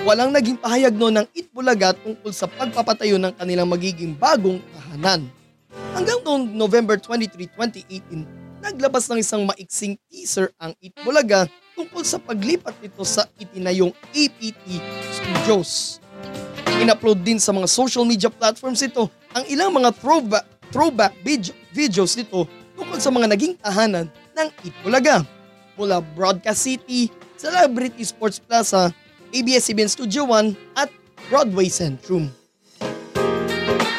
Walang 0.03 0.35
naging 0.35 0.59
pahayag 0.59 0.91
noon 0.97 1.21
ng 1.21 1.27
Itbulaga 1.31 1.95
tungkol 1.95 2.33
sa 2.35 2.49
pagpapatayo 2.49 3.21
ng 3.21 3.31
kanilang 3.39 3.69
magiging 3.71 4.11
bagong 4.11 4.59
tahanan. 4.75 5.31
Hanggang 5.95 6.19
noong 6.23 6.51
November 6.51 6.99
23, 6.99 7.47
2018, 7.55 8.63
naglabas 8.63 9.07
ng 9.07 9.19
isang 9.23 9.47
maiksing 9.47 9.95
teaser 10.11 10.51
ang 10.59 10.75
Itbulaga 10.83 11.47
tungkol 11.73 12.03
sa 12.03 12.19
paglipat 12.19 12.75
nito 12.83 13.01
sa 13.07 13.25
itinayong 13.39 13.95
APT 14.11 14.67
Studios. 15.15 15.97
In-upload 16.81 17.23
din 17.23 17.39
sa 17.39 17.55
mga 17.55 17.67
social 17.71 18.03
media 18.03 18.29
platforms 18.29 18.83
ito 18.83 19.07
ang 19.31 19.43
ilang 19.47 19.71
mga 19.71 19.95
throwback, 19.95 20.45
throwback 20.69 21.13
vid- 21.23 21.55
videos 21.71 22.13
nito 22.19 22.45
tungkol 22.75 22.99
sa 22.99 23.09
mga 23.13 23.27
naging 23.31 23.55
tahanan 23.57 24.11
ng 24.35 24.47
Itbulaga. 24.67 25.23
Mula 25.79 26.03
Broadcast 26.13 26.67
City, 26.67 27.07
Celebrity 27.39 28.03
Sports 28.03 28.37
Plaza, 28.37 28.91
ABS-CBN 29.31 29.89
Studio 29.89 30.27
1 30.27 30.53
at 30.75 30.91
Broadway 31.31 31.71
Centrum. 31.71 32.27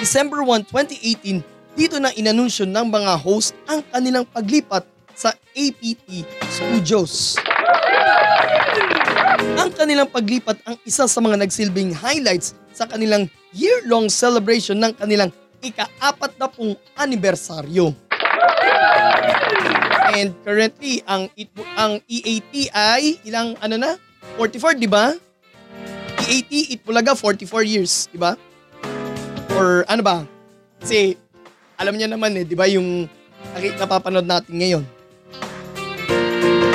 December 0.03 0.43
1, 0.43 0.67
2018, 0.69 1.52
dito 1.73 1.97
na 1.97 2.13
inanunsyo 2.13 2.69
ng 2.69 2.87
mga 2.89 3.13
host 3.21 3.57
ang 3.65 3.81
kanilang 3.89 4.29
paglipat 4.29 4.85
sa 5.17 5.33
APT 5.57 6.25
Studios. 6.49 7.37
Ang 9.57 9.71
kanilang 9.73 10.09
paglipat 10.09 10.61
ang 10.65 10.77
isa 10.85 11.09
sa 11.09 11.21
mga 11.21 11.41
nagsilbing 11.41 11.93
highlights 11.97 12.57
sa 12.73 12.89
kanilang 12.89 13.29
year-long 13.53 14.09
celebration 14.09 14.81
ng 14.81 14.93
kanilang 14.97 15.31
ika-apat 15.63 16.33
na 16.37 16.49
pong 16.49 16.75
anibersaryo. 16.97 17.95
And 20.13 20.37
currently, 20.45 21.01
ang, 21.09 21.33
it- 21.39 21.73
ang 21.79 22.05
EAT 22.05 22.69
ay 22.75 23.17
ilang 23.25 23.57
ano 23.65 23.81
na? 23.81 23.97
44, 24.37 24.77
di 24.77 24.91
ba? 24.91 25.17
EAT, 26.29 26.77
Itbulaga, 26.77 27.17
44 27.17 27.65
years, 27.65 28.13
di 28.13 28.21
ba? 28.21 28.37
Or 29.57 29.89
ano 29.89 30.03
ba? 30.05 30.17
Kasi, 30.83 31.17
alam 31.83 31.99
niya 31.99 32.07
naman 32.07 32.31
eh, 32.39 32.47
di 32.47 32.55
ba 32.55 32.71
yung 32.71 33.11
napapanood 33.75 34.23
natin 34.23 34.55
ngayon. 34.55 34.85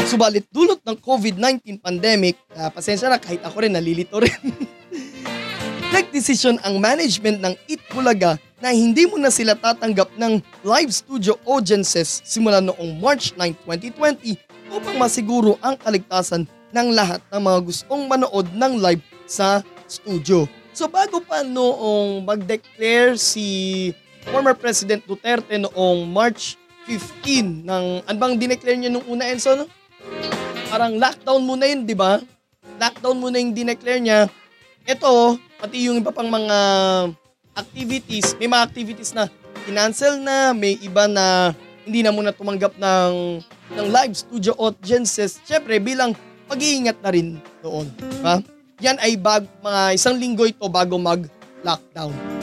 Subalit 0.04 0.44
dulot 0.52 0.84
ng 0.84 1.00
COVID-19 1.00 1.80
pandemic, 1.80 2.36
ah, 2.60 2.68
pasensya 2.68 3.08
na 3.08 3.20
kahit 3.20 3.40
ako 3.44 3.64
rin 3.64 3.72
nalilito 3.72 4.20
rin. 4.20 4.36
Nagdesisyon 5.96 6.60
ang 6.68 6.84
management 6.84 7.40
ng 7.40 7.56
Itbulaga 7.72 8.36
na 8.60 8.76
hindi 8.76 9.08
mo 9.08 9.16
na 9.16 9.32
sila 9.32 9.56
tatanggap 9.56 10.12
ng 10.20 10.44
live 10.68 10.92
studio 10.92 11.40
audiences 11.48 12.20
simula 12.28 12.60
noong 12.60 13.00
March 13.00 13.32
9, 13.40 13.56
2020 13.64 14.36
upang 14.76 14.96
masiguro 15.00 15.56
ang 15.64 15.80
kaligtasan 15.80 16.44
ng 16.76 16.88
lahat 16.92 17.24
ng 17.32 17.40
mga 17.40 17.60
gustong 17.64 18.04
manood 18.12 18.48
ng 18.52 18.74
live 18.84 19.04
sa 19.24 19.64
studio. 19.88 20.44
So 20.76 20.92
bago 20.92 21.24
pa 21.24 21.44
noong 21.44 22.28
mag-declare 22.28 23.16
si 23.16 23.48
former 24.32 24.56
President 24.56 25.02
Duterte 25.08 25.56
noong 25.56 26.08
March 26.08 26.60
15 26.88 27.68
ng 27.68 27.86
ano 28.08 28.18
bang 28.18 28.36
dineclare 28.40 28.80
niya 28.80 28.92
nung 28.92 29.04
una 29.08 29.28
Enzo 29.28 29.56
no? 29.56 29.68
Parang 30.68 31.00
lockdown 31.00 31.42
muna 31.44 31.64
yun, 31.68 31.88
di 31.88 31.96
ba? 31.96 32.20
Lockdown 32.76 33.18
muna 33.18 33.40
yung 33.40 33.56
dineclare 33.56 34.04
niya. 34.04 34.28
Ito, 34.84 35.40
pati 35.60 35.88
yung 35.88 36.04
iba 36.04 36.12
pang 36.12 36.28
mga 36.28 36.58
activities, 37.56 38.36
may 38.36 38.52
mga 38.52 38.64
activities 38.68 39.12
na 39.16 39.32
kinancel 39.64 40.20
na, 40.20 40.52
may 40.52 40.76
iba 40.84 41.08
na 41.08 41.56
hindi 41.88 42.04
na 42.04 42.12
muna 42.12 42.36
tumanggap 42.36 42.76
ng, 42.76 43.40
ng 43.80 43.88
live 43.88 44.14
studio 44.16 44.54
audiences. 44.60 45.40
Siyempre, 45.48 45.80
bilang 45.80 46.12
pag-iingat 46.52 47.00
na 47.00 47.12
rin 47.12 47.40
doon. 47.64 47.88
Diba? 47.96 48.44
Yan 48.84 49.00
ay 49.00 49.16
bag, 49.16 49.48
mga 49.64 49.96
isang 49.96 50.20
linggo 50.20 50.44
ito 50.44 50.68
bago 50.68 51.00
mag-lockdown. 51.00 52.37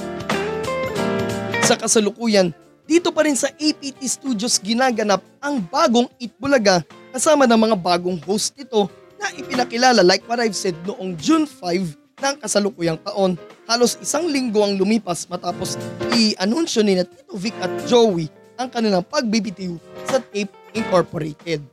Sa 1.64 1.81
kasalukuyan, 1.81 2.53
dito 2.85 3.09
pa 3.09 3.24
rin 3.24 3.33
sa 3.33 3.48
APT 3.48 4.05
Studios 4.05 4.61
ginaganap 4.61 5.24
ang 5.40 5.64
bagong 5.64 6.05
Itbulaga 6.20 6.85
kasama 7.09 7.48
ng 7.48 7.57
mga 7.57 7.77
bagong 7.81 8.20
host 8.29 8.53
nito 8.61 8.85
na 9.16 9.33
ipinakilala 9.33 10.05
like 10.05 10.20
what 10.29 10.37
I've 10.37 10.53
said 10.53 10.77
noong 10.85 11.16
June 11.16 11.48
5 11.48 12.20
ng 12.20 12.35
kasalukuyang 12.37 13.00
taon. 13.00 13.40
Halos 13.64 13.96
isang 14.05 14.29
linggo 14.29 14.61
ang 14.61 14.77
lumipas 14.77 15.24
matapos 15.24 15.81
i-anunsyo 16.12 16.85
ni 16.85 17.00
na 17.00 17.09
Tito 17.09 17.33
Vic 17.33 17.57
at 17.64 17.72
Joey 17.88 18.29
ang 18.61 18.68
kanilang 18.68 19.00
pagbibitiw 19.00 19.81
sa 20.05 20.20
Tape 20.20 20.53
Incorporated. 20.77 21.64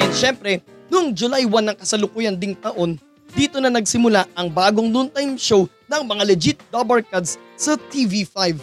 And 0.00 0.12
syempre, 0.16 0.64
noong 0.88 1.12
July 1.12 1.44
1 1.44 1.52
ng 1.60 1.76
kasalukuyan 1.76 2.40
ding 2.40 2.56
taon, 2.56 2.96
dito 3.36 3.60
na 3.60 3.68
nagsimula 3.68 4.32
ang 4.32 4.48
bagong 4.48 4.88
noontime 4.88 5.36
show 5.36 5.68
ng 5.90 6.06
mga 6.06 6.22
legit 6.22 6.58
Dabarkads 6.70 7.34
sa 7.58 7.74
TV5, 7.74 8.54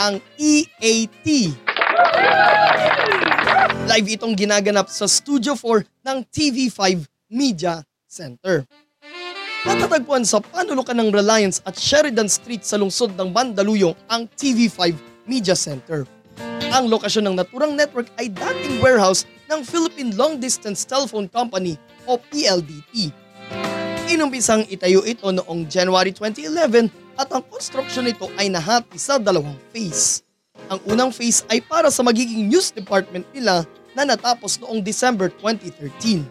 ang 0.00 0.16
EAT. 0.40 1.52
Live 3.84 4.08
itong 4.16 4.32
ginaganap 4.32 4.88
sa 4.88 5.04
Studio 5.04 5.52
4 5.52 5.84
ng 6.08 6.18
TV5 6.32 7.04
Media 7.28 7.84
Center. 8.08 8.64
Matatagpuan 9.60 10.24
sa 10.24 10.40
panulukan 10.40 10.96
ng 10.96 11.12
Reliance 11.12 11.60
at 11.68 11.76
Sheridan 11.76 12.32
Street 12.32 12.64
sa 12.64 12.80
lungsod 12.80 13.12
ng 13.12 13.28
Mandaluyong 13.28 13.92
ang 14.08 14.24
TV5 14.32 14.96
Media 15.28 15.52
Center. 15.52 16.08
Ang 16.72 16.88
lokasyon 16.88 17.28
ng 17.28 17.36
naturang 17.36 17.76
network 17.76 18.08
ay 18.16 18.32
dating 18.32 18.80
warehouse 18.80 19.28
ng 19.52 19.60
Philippine 19.66 20.16
Long 20.16 20.40
Distance 20.40 20.88
Telephone 20.88 21.28
Company 21.28 21.76
o 22.08 22.16
PLDT. 22.16 23.12
Inumpisang 24.10 24.66
itayo 24.66 25.06
ito 25.06 25.30
noong 25.30 25.70
January 25.70 26.10
2011 26.10 26.90
at 27.14 27.30
ang 27.30 27.46
construction 27.46 28.02
nito 28.02 28.26
ay 28.34 28.50
nahati 28.50 28.98
sa 28.98 29.22
dalawang 29.22 29.54
phase. 29.70 30.26
Ang 30.66 30.82
unang 30.90 31.14
phase 31.14 31.46
ay 31.46 31.62
para 31.62 31.94
sa 31.94 32.02
magiging 32.02 32.50
news 32.50 32.74
department 32.74 33.22
nila 33.30 33.62
na 33.94 34.02
natapos 34.02 34.58
noong 34.58 34.82
December 34.82 35.30
2013. 35.38 36.26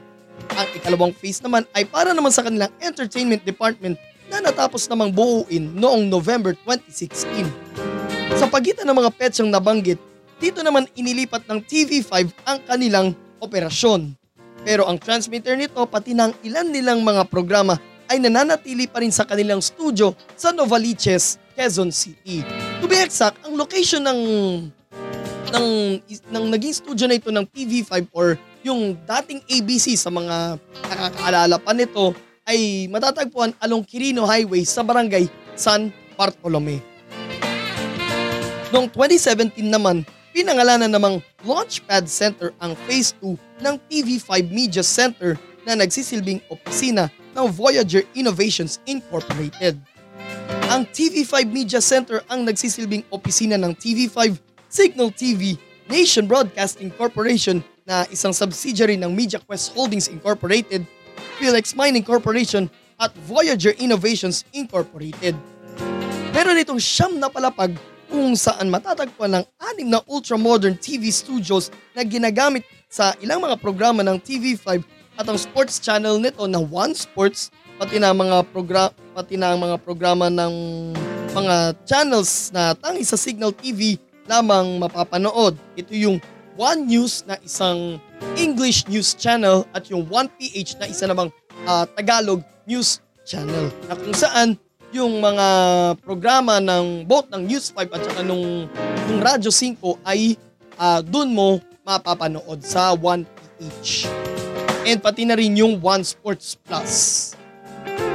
Ang 0.59 0.67
ikalawang 0.75 1.15
phase 1.15 1.39
naman 1.39 1.63
ay 1.71 1.87
para 1.87 2.11
naman 2.11 2.35
sa 2.35 2.43
kanilang 2.43 2.67
entertainment 2.83 3.47
department 3.47 3.95
na 4.27 4.43
natapos 4.43 4.83
namang 4.91 5.15
buuin 5.15 5.71
noong 5.71 6.11
November 6.11 6.59
2016. 6.67 7.47
Sa 8.35 8.51
pagitan 8.51 8.91
ng 8.91 8.99
mga 8.99 9.15
petsyang 9.15 9.47
nabanggit, 9.47 10.03
dito 10.35 10.59
naman 10.67 10.83
inilipat 10.99 11.47
ng 11.47 11.63
TV5 11.63 12.27
ang 12.43 12.59
kanilang 12.67 13.15
operasyon. 13.39 14.18
Pero 14.63 14.87
ang 14.87 14.99
transmitter 14.99 15.55
nito 15.55 15.79
pati 15.87 16.15
ng 16.15 16.43
ilan 16.43 16.67
nilang 16.67 16.99
mga 17.03 17.27
programa 17.27 17.79
ay 18.09 18.17
nananatili 18.17 18.89
pa 18.89 18.99
rin 19.05 19.13
sa 19.13 19.23
kanilang 19.23 19.61
studio 19.61 20.17
sa 20.33 20.49
Novaliches, 20.49 21.37
Quezon 21.53 21.93
City. 21.93 22.41
To 22.81 22.89
be 22.89 22.97
exact, 22.97 23.37
ang 23.45 23.53
location 23.53 24.01
ng 24.01 24.21
ng, 25.49 25.67
ng 26.29 26.45
naging 26.53 26.75
studio 26.77 27.05
na 27.09 27.17
ito 27.17 27.29
ng 27.33 27.45
TV5 27.49 28.09
or 28.13 28.37
yung 28.61 28.97
dating 28.97 29.41
ABC 29.49 29.97
sa 29.97 30.13
mga 30.13 30.59
nakakaalala 30.89 31.57
pa 31.57 31.71
nito 31.73 32.13
ay 32.49 32.89
matatagpuan 32.89 33.53
along 33.61 33.85
Quirino 33.85 34.25
Highway 34.25 34.65
sa 34.65 34.81
barangay 34.81 35.29
San 35.53 35.93
Bartolome. 36.17 36.81
Noong 38.69 38.89
2017 38.93 39.65
naman, 39.65 40.05
pinangalanan 40.39 40.87
namang 40.87 41.19
Launchpad 41.43 42.07
Center 42.07 42.55
ang 42.63 42.71
Phase 42.87 43.11
2 43.19 43.35
ng 43.59 43.75
TV5 43.91 44.47
Media 44.47 44.79
Center 44.79 45.35
na 45.67 45.75
nagsisilbing 45.75 46.39
opisina 46.47 47.11
ng 47.35 47.51
Voyager 47.51 48.07
Innovations 48.15 48.79
Incorporated. 48.87 49.75
Ang 50.71 50.87
TV5 50.95 51.43
Media 51.43 51.83
Center 51.83 52.23
ang 52.31 52.47
nagsisilbing 52.47 53.03
opisina 53.11 53.59
ng 53.59 53.75
TV5, 53.75 54.39
Signal 54.71 55.11
TV, 55.11 55.59
Nation 55.91 56.23
Broadcasting 56.23 56.87
Corporation 56.95 57.59
na 57.83 58.07
isang 58.07 58.31
subsidiary 58.31 58.95
ng 58.95 59.11
MediaQuest 59.11 59.75
Holdings 59.75 60.07
Incorporated, 60.07 60.87
Philex 61.35 61.75
Mining 61.75 62.07
Corporation 62.07 62.71
at 62.95 63.11
Voyager 63.27 63.75
Innovations 63.75 64.47
Incorporated. 64.55 65.35
Meron 66.31 66.63
itong 66.63 66.79
siyam 66.79 67.19
na 67.19 67.27
palapag 67.27 67.75
kung 68.09 68.33
saan 68.33 68.73
matatagpuan 68.73 69.39
ng 69.39 69.45
anim 69.71 69.87
na 69.87 70.01
ultra-modern 70.09 70.75
TV 70.75 71.13
studios 71.13 71.69
na 71.93 72.01
ginagamit 72.01 72.65
sa 72.89 73.13
ilang 73.21 73.39
mga 73.39 73.61
programa 73.61 74.01
ng 74.01 74.17
TV5 74.17 74.81
at 75.15 75.25
ang 75.29 75.37
sports 75.37 75.77
channel 75.77 76.17
nito 76.17 76.41
na 76.49 76.57
One 76.57 76.97
Sports 76.97 77.53
pati 77.77 78.01
na 78.01 78.11
mga 78.11 78.43
program 78.49 78.89
pati 79.13 79.37
na 79.37 79.53
ang 79.53 79.61
mga 79.61 79.77
programa 79.85 80.27
ng 80.27 80.53
mga 81.31 81.77
channels 81.85 82.49
na 82.49 82.73
tangi 82.73 83.05
sa 83.05 83.15
Signal 83.15 83.53
TV 83.53 84.01
lamang 84.25 84.81
mapapanood. 84.81 85.53
Ito 85.77 85.93
yung 85.93 86.17
One 86.59 86.89
News 86.89 87.23
na 87.29 87.37
isang 87.39 88.01
English 88.35 88.89
news 88.91 89.15
channel 89.15 89.63
at 89.71 89.87
yung 89.87 90.09
One 90.09 90.27
PH 90.27 90.81
na 90.81 90.89
isa 90.89 91.07
namang 91.07 91.29
uh, 91.69 91.85
Tagalog 91.95 92.43
news 92.65 92.99
channel 93.23 93.69
na 93.87 93.93
kung 93.95 94.15
saan 94.17 94.57
yung 94.89 95.21
mga 95.21 95.47
programa 96.01 96.57
ng 96.57 97.05
both 97.05 97.29
ng 97.29 97.45
News 97.45 97.69
5 97.73 97.93
at 97.93 98.01
saka 98.09 98.21
nung, 98.25 98.65
nung 99.05 99.19
Radyo 99.21 99.53
5 99.53 100.01
ay 100.05 100.33
uh, 100.81 100.99
dun 101.05 101.29
mo 101.33 101.61
mapapanood 101.85 102.61
sa 102.65 102.97
1PH. 102.97 104.09
And 104.89 104.97
pati 104.97 105.27
na 105.29 105.37
rin 105.37 105.53
yung 105.57 105.77
One 105.77 106.01
Sports 106.01 106.57
Plus. 106.57 107.33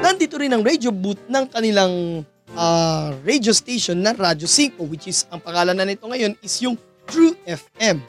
Nandito 0.02 0.34
rin 0.36 0.50
ang 0.50 0.66
radio 0.66 0.90
booth 0.90 1.22
ng 1.30 1.46
kanilang 1.46 2.26
uh, 2.58 3.14
radio 3.22 3.54
station 3.54 4.02
na 4.02 4.10
Radyo 4.10 4.50
5 4.50 4.82
which 4.90 5.06
is 5.06 5.26
ang 5.30 5.38
pangalan 5.38 5.78
na 5.78 5.86
nito 5.86 6.04
ngayon 6.06 6.34
is 6.42 6.58
yung 6.58 6.74
True 7.04 7.36
FM. 7.44 8.00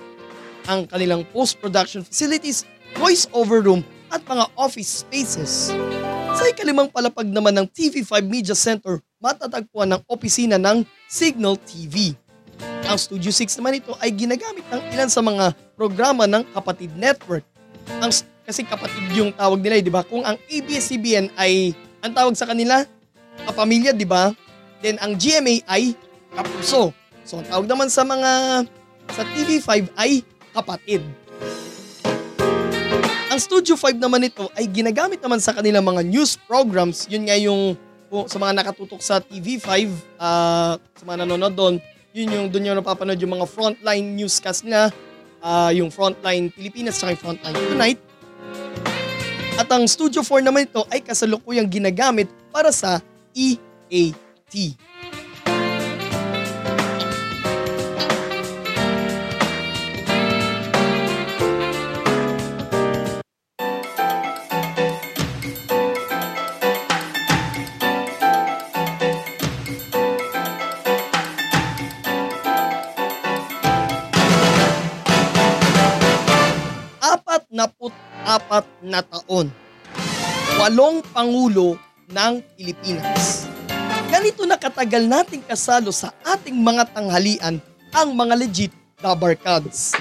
Ang 0.66 0.88
kanilang 0.90 1.28
post-production 1.30 2.02
facilities, 2.02 2.64
voice-over 2.98 3.62
room 3.62 3.84
at 4.10 4.24
mga 4.24 4.48
office 4.56 5.04
spaces. 5.04 5.70
Sa 6.36 6.52
ikalimang 6.52 6.92
palapag 6.92 7.32
naman 7.32 7.56
ng 7.56 7.64
TV5 7.72 8.28
Media 8.28 8.52
Center, 8.52 9.00
matatagpuan 9.24 9.88
ng 9.88 10.02
opisina 10.04 10.60
ng 10.60 10.84
Signal 11.08 11.56
TV. 11.64 12.12
Ang 12.92 13.00
Studio 13.00 13.32
6 13.32 13.56
naman 13.64 13.80
ito 13.80 13.96
ay 14.04 14.12
ginagamit 14.12 14.68
ng 14.68 14.82
ilan 14.92 15.08
sa 15.08 15.24
mga 15.24 15.56
programa 15.80 16.28
ng 16.28 16.44
Kapatid 16.52 16.92
Network. 17.00 17.48
Ang, 18.04 18.12
kasi 18.44 18.68
kapatid 18.68 19.08
yung 19.16 19.32
tawag 19.32 19.64
nila, 19.64 19.80
eh, 19.80 19.84
di 19.88 19.94
ba? 19.96 20.04
Kung 20.04 20.28
ang 20.28 20.36
ABS-CBN 20.52 21.32
ay, 21.40 21.72
ang 22.04 22.12
tawag 22.12 22.36
sa 22.36 22.52
kanila, 22.52 22.84
kapamilya, 23.48 23.96
di 23.96 24.04
ba? 24.04 24.36
Then 24.84 25.00
ang 25.00 25.16
GMA 25.16 25.64
ay 25.72 25.96
kapuso. 26.36 26.92
So 27.24 27.40
ang 27.40 27.48
tawag 27.48 27.68
naman 27.72 27.88
sa 27.88 28.04
mga, 28.04 28.32
sa 29.08 29.24
TV5 29.24 29.88
ay 29.96 30.20
kapatid. 30.52 31.00
Ang 33.36 33.44
Studio 33.44 33.76
5 33.76 34.00
naman 34.00 34.24
ito 34.24 34.48
ay 34.56 34.64
ginagamit 34.64 35.20
naman 35.20 35.44
sa 35.44 35.52
kanilang 35.52 35.84
mga 35.84 36.08
news 36.08 36.40
programs. 36.48 37.04
Yun 37.12 37.28
nga 37.28 37.36
yung 37.36 37.76
sa 38.32 38.40
mga 38.40 38.64
nakatutok 38.64 39.04
sa 39.04 39.20
TV5, 39.20 39.92
uh, 39.92 39.92
ah, 40.24 40.74
sa 40.80 41.04
mga 41.04 41.28
nanonood 41.28 41.52
doon, 41.52 41.76
yun 42.16 42.32
yung 42.32 42.48
doon 42.48 42.72
yung 42.72 42.80
napapanood 42.80 43.20
yung 43.20 43.36
mga 43.36 43.44
frontline 43.44 44.16
newscast 44.16 44.64
nila, 44.64 44.88
uh, 45.44 45.68
yung 45.76 45.92
frontline 45.92 46.48
Pilipinas 46.48 46.96
at 47.04 47.20
frontline 47.20 47.60
Tonight. 47.76 48.00
At 49.60 49.68
ang 49.68 49.84
Studio 49.84 50.24
4 50.24 50.40
naman 50.40 50.72
ito 50.72 50.88
ay 50.88 51.04
kasalukuyang 51.04 51.68
ginagamit 51.68 52.32
para 52.56 52.72
sa 52.72 53.04
EAT. 53.36 54.80
Na 78.86 79.02
taon. 79.02 79.50
Walong 80.62 81.02
Pangulo 81.10 81.76
ng 82.06 82.34
Pilipinas. 82.54 83.50
Ganito 84.14 84.46
na 84.46 84.56
katagal 84.56 85.10
nating 85.10 85.42
kasalo 85.44 85.90
sa 85.90 86.14
ating 86.22 86.56
mga 86.56 86.94
tanghalian 86.94 87.58
ang 87.90 88.10
mga 88.14 88.38
legit 88.38 88.72
Dabarkads. 89.02 89.98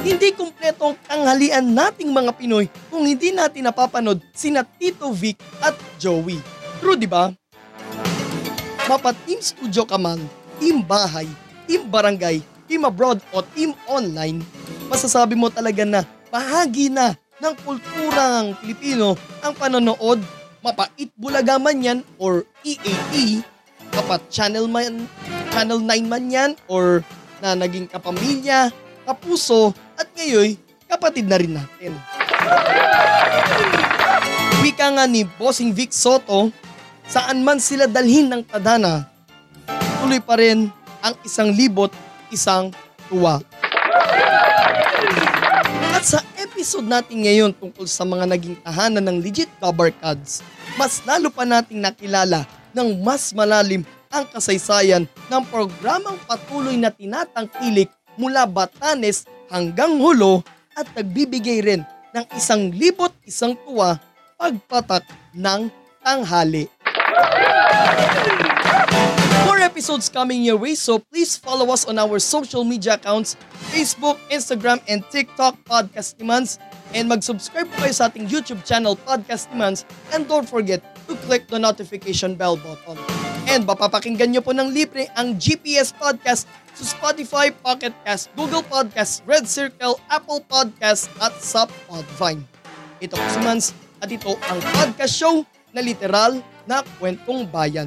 Hindi 0.00 0.32
kumpleto 0.32 0.94
ang 0.94 0.96
tanghalian 1.04 1.66
nating 1.68 2.08
mga 2.08 2.32
Pinoy 2.38 2.70
kung 2.88 3.04
hindi 3.04 3.34
natin 3.34 3.66
napapanood 3.66 4.22
sina 4.32 4.64
Tito 4.64 5.10
Vic 5.12 5.36
at 5.60 5.76
Joey. 6.00 6.40
True, 6.80 6.96
di 6.96 7.10
ba? 7.10 7.34
Mapa 8.88 9.12
Team 9.26 9.42
Studio 9.44 9.84
ka 9.84 10.00
man, 10.00 10.16
Team 10.56 10.80
Bahay, 10.80 11.28
Team 11.68 11.84
Barangay, 11.92 12.40
Team 12.64 12.88
Abroad 12.88 13.20
o 13.36 13.44
Team 13.44 13.76
Online, 13.84 14.40
masasabi 14.88 15.36
mo 15.36 15.52
talaga 15.52 15.84
na 15.84 16.00
bahagi 16.28 16.92
na 16.92 17.16
ng 17.38 17.54
kulturang 17.64 18.54
Pilipino 18.60 19.16
ang 19.40 19.54
panonood, 19.56 20.20
mapait 20.60 21.08
bulaga 21.16 21.56
man 21.56 21.78
yan 21.80 21.98
or 22.20 22.44
EAE, 22.66 23.40
kapat 23.94 24.20
channel 24.28 24.66
man, 24.68 25.08
channel 25.54 25.80
9 25.80 26.04
man 26.04 26.24
yan 26.28 26.50
or 26.68 27.00
na 27.38 27.54
naging 27.54 27.86
kapamilya, 27.86 28.68
kapuso 29.06 29.72
at 29.96 30.10
ngayon 30.18 30.58
kapatid 30.88 31.24
na 31.30 31.36
rin 31.38 31.52
natin. 31.54 31.92
Wika 34.58 34.90
nga 34.90 35.04
ni 35.06 35.22
Bossing 35.24 35.70
Vic 35.70 35.94
Soto, 35.94 36.50
saan 37.06 37.46
man 37.46 37.62
sila 37.62 37.86
dalhin 37.86 38.26
ng 38.26 38.42
tadhana, 38.42 39.06
tuloy 40.02 40.18
pa 40.18 40.34
rin 40.36 40.68
ang 40.98 41.14
isang 41.22 41.54
libot, 41.54 41.94
isang 42.34 42.74
tuwa. 43.06 43.38
At 45.94 46.04
sa 46.06 46.20
episode 46.38 46.86
natin 46.86 47.24
ngayon 47.26 47.50
tungkol 47.56 47.86
sa 47.88 48.06
mga 48.06 48.24
naging 48.30 48.56
tahanan 48.62 49.04
ng 49.04 49.18
legit 49.18 49.50
cards, 49.98 50.40
mas 50.78 51.02
lalo 51.02 51.28
pa 51.28 51.42
nating 51.42 51.82
nakilala 51.82 52.46
ng 52.70 53.02
mas 53.02 53.34
malalim 53.34 53.82
ang 54.08 54.24
kasaysayan 54.28 55.04
ng 55.04 55.42
programang 55.52 56.16
patuloy 56.24 56.76
na 56.80 56.88
tinatangkilik 56.88 57.92
mula 58.16 58.48
Batanes 58.48 59.28
hanggang 59.52 60.00
Hulo 60.00 60.42
at 60.72 60.88
nagbibigay 60.96 61.60
rin 61.60 61.82
ng 62.14 62.24
isang 62.36 62.72
libot 62.72 63.12
isang 63.28 63.52
tuwa 63.66 64.00
pagpatak 64.38 65.04
ng 65.34 65.68
tanghali. 66.00 66.70
Episodes 69.78 70.10
coming 70.10 70.42
your 70.42 70.58
way, 70.58 70.74
so 70.74 70.98
please 70.98 71.38
follow 71.38 71.70
us 71.70 71.86
on 71.86 72.02
our 72.02 72.18
social 72.18 72.66
media 72.66 72.98
accounts, 72.98 73.38
Facebook, 73.70 74.18
Instagram, 74.26 74.82
and 74.90 75.06
TikTok, 75.06 75.54
Podcast 75.62 76.18
Demands. 76.18 76.58
And 76.90 77.06
mag-subscribe 77.06 77.70
po 77.70 77.86
kayo 77.86 77.94
sa 77.94 78.10
ating 78.10 78.26
YouTube 78.26 78.66
channel, 78.66 78.98
Podcast 78.98 79.46
Demands. 79.54 79.86
And 80.10 80.26
don't 80.26 80.50
forget 80.50 80.82
to 81.06 81.14
click 81.30 81.46
the 81.46 81.62
notification 81.62 82.34
bell 82.34 82.58
button. 82.58 82.98
And 83.46 83.70
mapapakinggan 83.70 84.34
nyo 84.34 84.42
po 84.42 84.50
ng 84.50 84.74
libre 84.74 85.06
ang 85.14 85.38
GPS 85.38 85.94
Podcast 85.94 86.50
sa 86.74 86.82
Spotify, 86.82 87.54
Pocket 87.54 87.94
Cast, 88.02 88.34
Google 88.34 88.66
Podcast, 88.66 89.22
Red 89.30 89.46
Circle, 89.46 90.02
Apple 90.10 90.42
Podcast, 90.50 91.06
at 91.22 91.38
sa 91.38 91.70
Podvine. 91.86 92.42
Ito 92.98 93.14
po 93.14 93.26
si 93.30 93.38
Mans 93.46 93.70
at 94.02 94.10
ito 94.10 94.34
ang 94.50 94.58
podcast 94.74 95.14
show 95.14 95.46
na 95.70 95.78
literal 95.78 96.42
na 96.66 96.82
kwentong 96.98 97.46
bayan. 97.46 97.86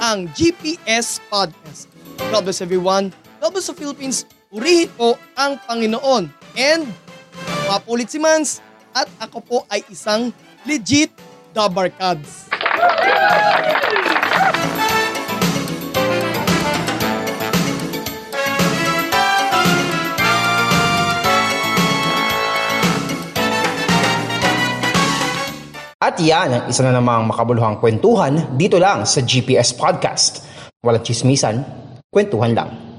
Ang 0.00 0.32
GPS 0.32 1.20
Podcast. 1.28 1.92
God 2.32 2.48
bless 2.48 2.64
everyone. 2.64 3.12
God 3.36 3.52
bless 3.52 3.68
the 3.68 3.76
Philippines. 3.76 4.24
Purihin 4.48 4.88
po 4.96 5.20
ang 5.36 5.60
Panginoon. 5.68 6.32
And 6.56 6.88
mapulit 7.68 8.08
si 8.08 8.16
Mans 8.16 8.64
at 8.96 9.12
ako 9.20 9.38
po 9.44 9.58
ay 9.68 9.84
isang 9.92 10.32
legit 10.64 11.12
Dabarkads. 11.52 12.48
At 26.00 26.16
yan 26.16 26.48
ang 26.48 26.64
isa 26.64 26.80
na 26.80 26.96
namang 26.96 27.28
makabuluhang 27.28 27.76
kwentuhan 27.76 28.56
dito 28.56 28.80
lang 28.80 29.04
sa 29.04 29.20
GPS 29.20 29.76
Podcast. 29.76 30.40
Walang 30.80 31.04
chismisan, 31.04 31.60
kwentuhan 32.08 32.56
lang. 32.56 32.89